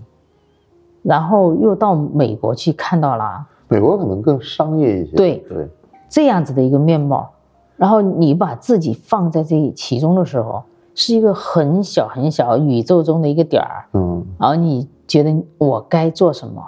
[1.03, 3.45] 然后又到美国去看到了。
[3.67, 5.15] 美国可能更商业一些。
[5.15, 5.38] 对。
[5.47, 5.67] 对，
[6.09, 7.30] 这样子的一个面貌，
[7.78, 10.61] 然后你把自己放在这其中的时候，
[10.93, 14.26] 是一个很小很小宇宙中的一个点儿，嗯。
[14.38, 16.61] 然后你觉得我该做什么？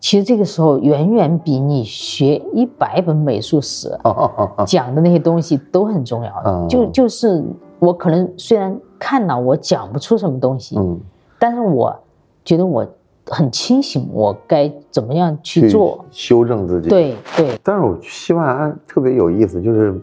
[0.00, 3.96] 其实这个时候远远比你学一百本美术史
[4.66, 6.42] 讲的那些东西都很重要。
[6.44, 6.68] 嗯。
[6.68, 7.42] 就就是
[7.78, 8.76] 我可能虽然
[9.06, 10.98] 看到我讲不出什么东西，嗯，
[11.38, 11.94] 但是我
[12.42, 12.86] 觉得我
[13.26, 16.02] 很清醒，我该怎么样去做。
[16.10, 19.94] 修正自己。，对对但是我去西班牙特别有意思，就是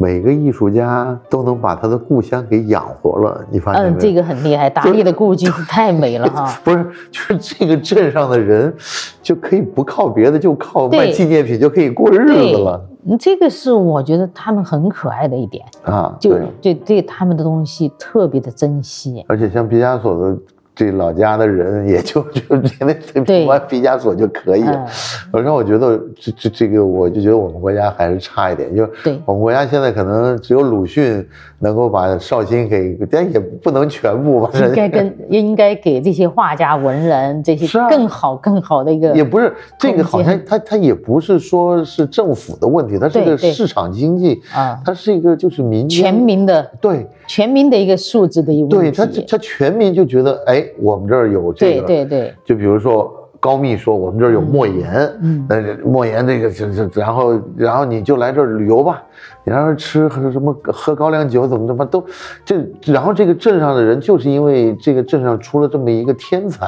[0.00, 3.94] 每个艺术家都能把他的故乡给养活了，你发现没有？
[3.94, 6.50] 嗯，这个很厉害，达利的故居太美了哈。
[6.64, 8.74] 不是，就是这个镇上的人
[9.20, 16.16] 就可以不靠别的，就靠卖纪念品就可以过日子了嗯这个是我觉得他们很可爱的一点，啊！
[16.18, 19.22] 就对，对对他们的东西特别的珍惜。
[19.28, 20.38] 而且像毕加索的
[20.80, 23.44] 这老家的人， 也就就因为 对。
[23.44, 24.62] 玩毕加索就可以。
[24.62, 24.86] 了嗯。
[25.32, 29.20] 我让我觉得这这这个，我就觉得我们国家还是差一点，就对。
[29.26, 31.26] 我们国家现在可能只有鲁迅
[31.58, 43.36] 能够把绍兴给，但也不能全部吧，应该跟应该给这些画家、文人这些更好更好的一个也不是这个，好像它它也不是说是政府的问题，它是对对。
[43.36, 44.80] 个市场经济，啊。
[44.84, 47.06] 它是一个就是民全民的对。
[47.26, 49.24] 全民的一个素质的一个对，问他题。
[49.28, 59.02] 他全民就觉得，哎，我们这儿有这个，对对，就比如说高密说我们这儿有莫言，嗯那这莫言那个这这，然后然后你就来这儿旅游吧，
[59.44, 62.04] 你让人吃喝什么喝高粱酒怎么怎么都，
[62.44, 66.66] 这然后这个镇上的人就是因为这个镇上出了这么一个天才，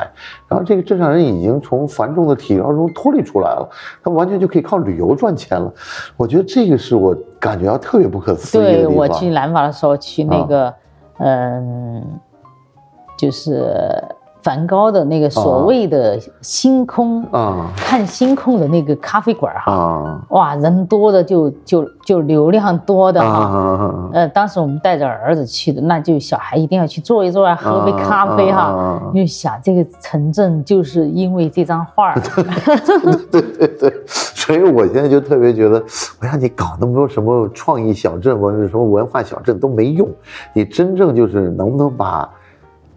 [0.49, 3.69] 然后这个镇上人已经从繁重的体制中脱离出来了，
[4.03, 5.71] 他完全就可以靠旅游赚钱了。
[6.17, 8.87] 我觉得这个是我感觉到特别不可思议的地方。
[8.87, 10.75] 对我去南法的时候去那个，
[11.19, 12.03] 嗯，
[13.23, 13.73] 就是
[14.43, 23.59] 梵高的那个所谓的星空，啊看星空的那个咖啡馆哈，啊哇，人多的就就就流量多的啊哈。
[23.85, 24.11] 啊！
[24.13, 29.03] 呃，当时我们带着儿子去的，那就小孩一定要去坐一坐啊，喝杯咖啡哈啊。
[29.15, 32.21] 因为想这个城镇就是因为这张画儿，
[33.31, 35.81] 对对对，所以我现在就特别觉得，
[36.21, 40.09] 我让你搞那么多什么创意小镇或者什么文化小镇都没用，
[40.53, 42.29] 你真正就是能不能把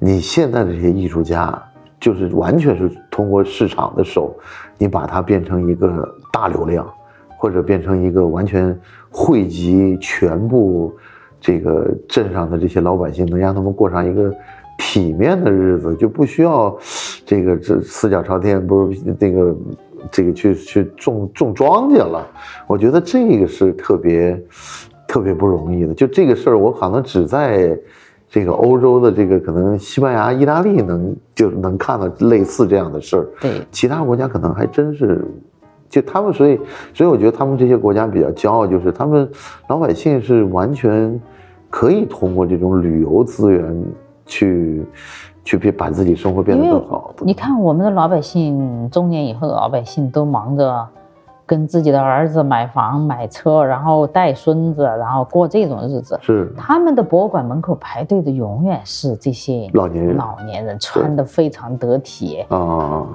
[0.06, 1.60] 你现在的这些艺术家，
[1.99, 4.36] 就是完全是通过市场的手，
[4.78, 6.88] 你把它变成一个大流量，
[7.36, 8.80] 或者变成一个完全
[9.10, 10.95] 汇集全部
[11.41, 14.32] 这个镇上的这些老百姓，能让他们过上一个
[14.78, 16.78] 体面的日子，就不需要
[17.26, 19.56] 这个这四脚朝天，不是那个
[20.12, 22.28] 这个去去种种庄稼了。
[22.68, 24.39] 我觉得这个是特别
[25.08, 25.95] 特别不容易的。
[25.95, 27.76] 就这个事儿，我可能只在
[28.36, 33.25] 这个欧洲的这个可能西班牙、意大利能就能看到类似这样的事儿。
[33.39, 35.25] 对其他国家可能还真是，
[35.88, 36.59] 就他们，所以，
[36.93, 39.25] 所以我觉得他们这些国家比较骄傲，就是他们
[39.69, 41.17] 老百姓是完全
[41.69, 43.86] 可以通过这种旅游资源
[44.25, 44.83] 去
[45.45, 47.15] 去变把自己生活变得更好。
[47.21, 50.86] 你看我们的老百姓，中年以后的老百姓都忙着
[51.46, 56.18] 跟自己的儿子买房买车，然后带孙子，然后过这种日子。
[56.22, 56.52] 是。
[56.58, 60.16] 他们的博物馆门口排队的永远是这些老年人。
[60.18, 63.06] 老年人穿的非常得体，啊，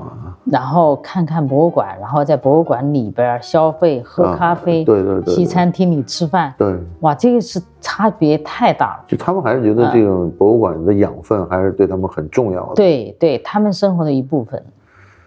[0.45, 9.05] 然后看看博物馆，然后在博物馆里边消费、喝啊咖啡，对对对西餐厅里吃饭，对，哇，这个是差别太大了。
[9.09, 14.63] 就他们还是觉得这种博物馆的养分还是对他们很重要的。，对对，他们生活的一部分，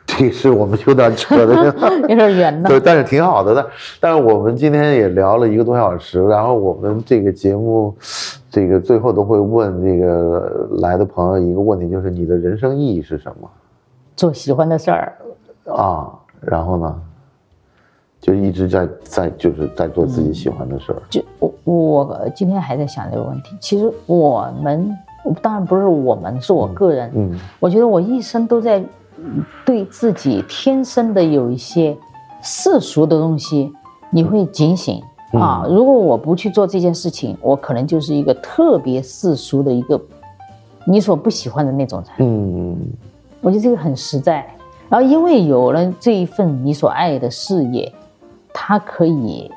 [0.06, 1.66] 这是我们有点扯的。
[2.08, 2.70] 有点远的。
[2.70, 3.56] 对，但是挺好的。
[3.56, 3.66] 但
[4.00, 7.96] 但是我们今天也聊了一个多小时，然后我们这个节目，
[8.50, 13.50] 这个最后都会问这个来的朋友一个问题，就是你的人生意义是什么
[14.16, 15.14] 做喜欢的事儿，
[15.66, 16.12] 啊？
[16.42, 17.02] 然后呢，
[18.20, 21.02] 就一直在在就是在做自己喜欢的事儿。
[21.10, 23.56] 就我我今天还在想这个问题。
[23.60, 24.96] 其实我们
[25.42, 27.10] 当然不是我们，是我个人。
[27.16, 28.88] 嗯我觉得我一生都在嗯
[29.66, 31.98] 对自己天生的有一些
[32.42, 33.72] 世俗的东西，
[34.10, 35.02] 你会警醒
[35.34, 35.66] 啊。
[35.70, 40.00] 如果我不去做这件事情，我可能就是一个特别世俗的一个
[40.86, 42.28] 你所不喜欢的那种人。
[42.28, 42.78] 嗯
[43.42, 44.46] 我觉得这个很实在。
[44.90, 47.92] 然后因为有了这一份你所爱的事业，
[48.54, 49.50] 它可以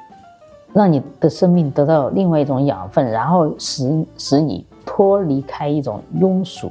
[0.73, 6.71] 让你的生命得到另外一种养分，然后使使你脱离开一种庸俗。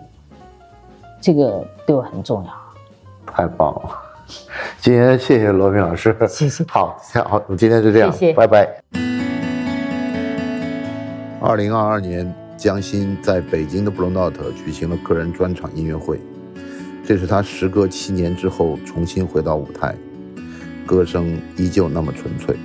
[1.21, 2.49] 这个对我很重要。
[3.35, 3.89] 太棒了！
[4.79, 8.65] 今天谢谢罗平老师，谢谢好，好，我们今天就这样，谢谢拜拜。
[11.41, 16.17] 二零二二年，江心在北京的布隆道特举行了个人专场音乐会，
[17.05, 19.93] 这是他时隔七年之后重新回到舞台，
[20.85, 22.55] 歌声依旧那么纯粹。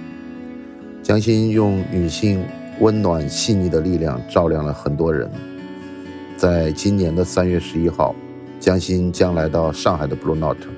[1.03, 2.45] 江心用女性
[2.79, 5.29] 温暖细腻的力量照亮了很多人。
[6.37, 8.15] 在今年的三月十一号，
[8.61, 10.69] 江心将来到上海的 Blue Note，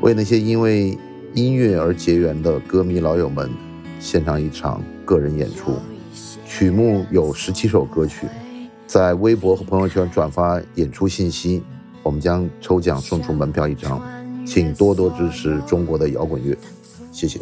[0.00, 0.96] 为那些因为
[1.34, 3.50] 音乐而结缘的歌迷老友们
[3.98, 5.74] 献上一场个人演出。
[6.46, 8.28] 曲目有十七首歌曲，
[8.86, 11.60] 在微博和朋友圈转发演出信息，
[12.04, 14.00] 我们将抽奖送出门票一张，
[14.46, 16.56] 请多多支持中国的摇滚乐，
[17.10, 17.40] 谢谢。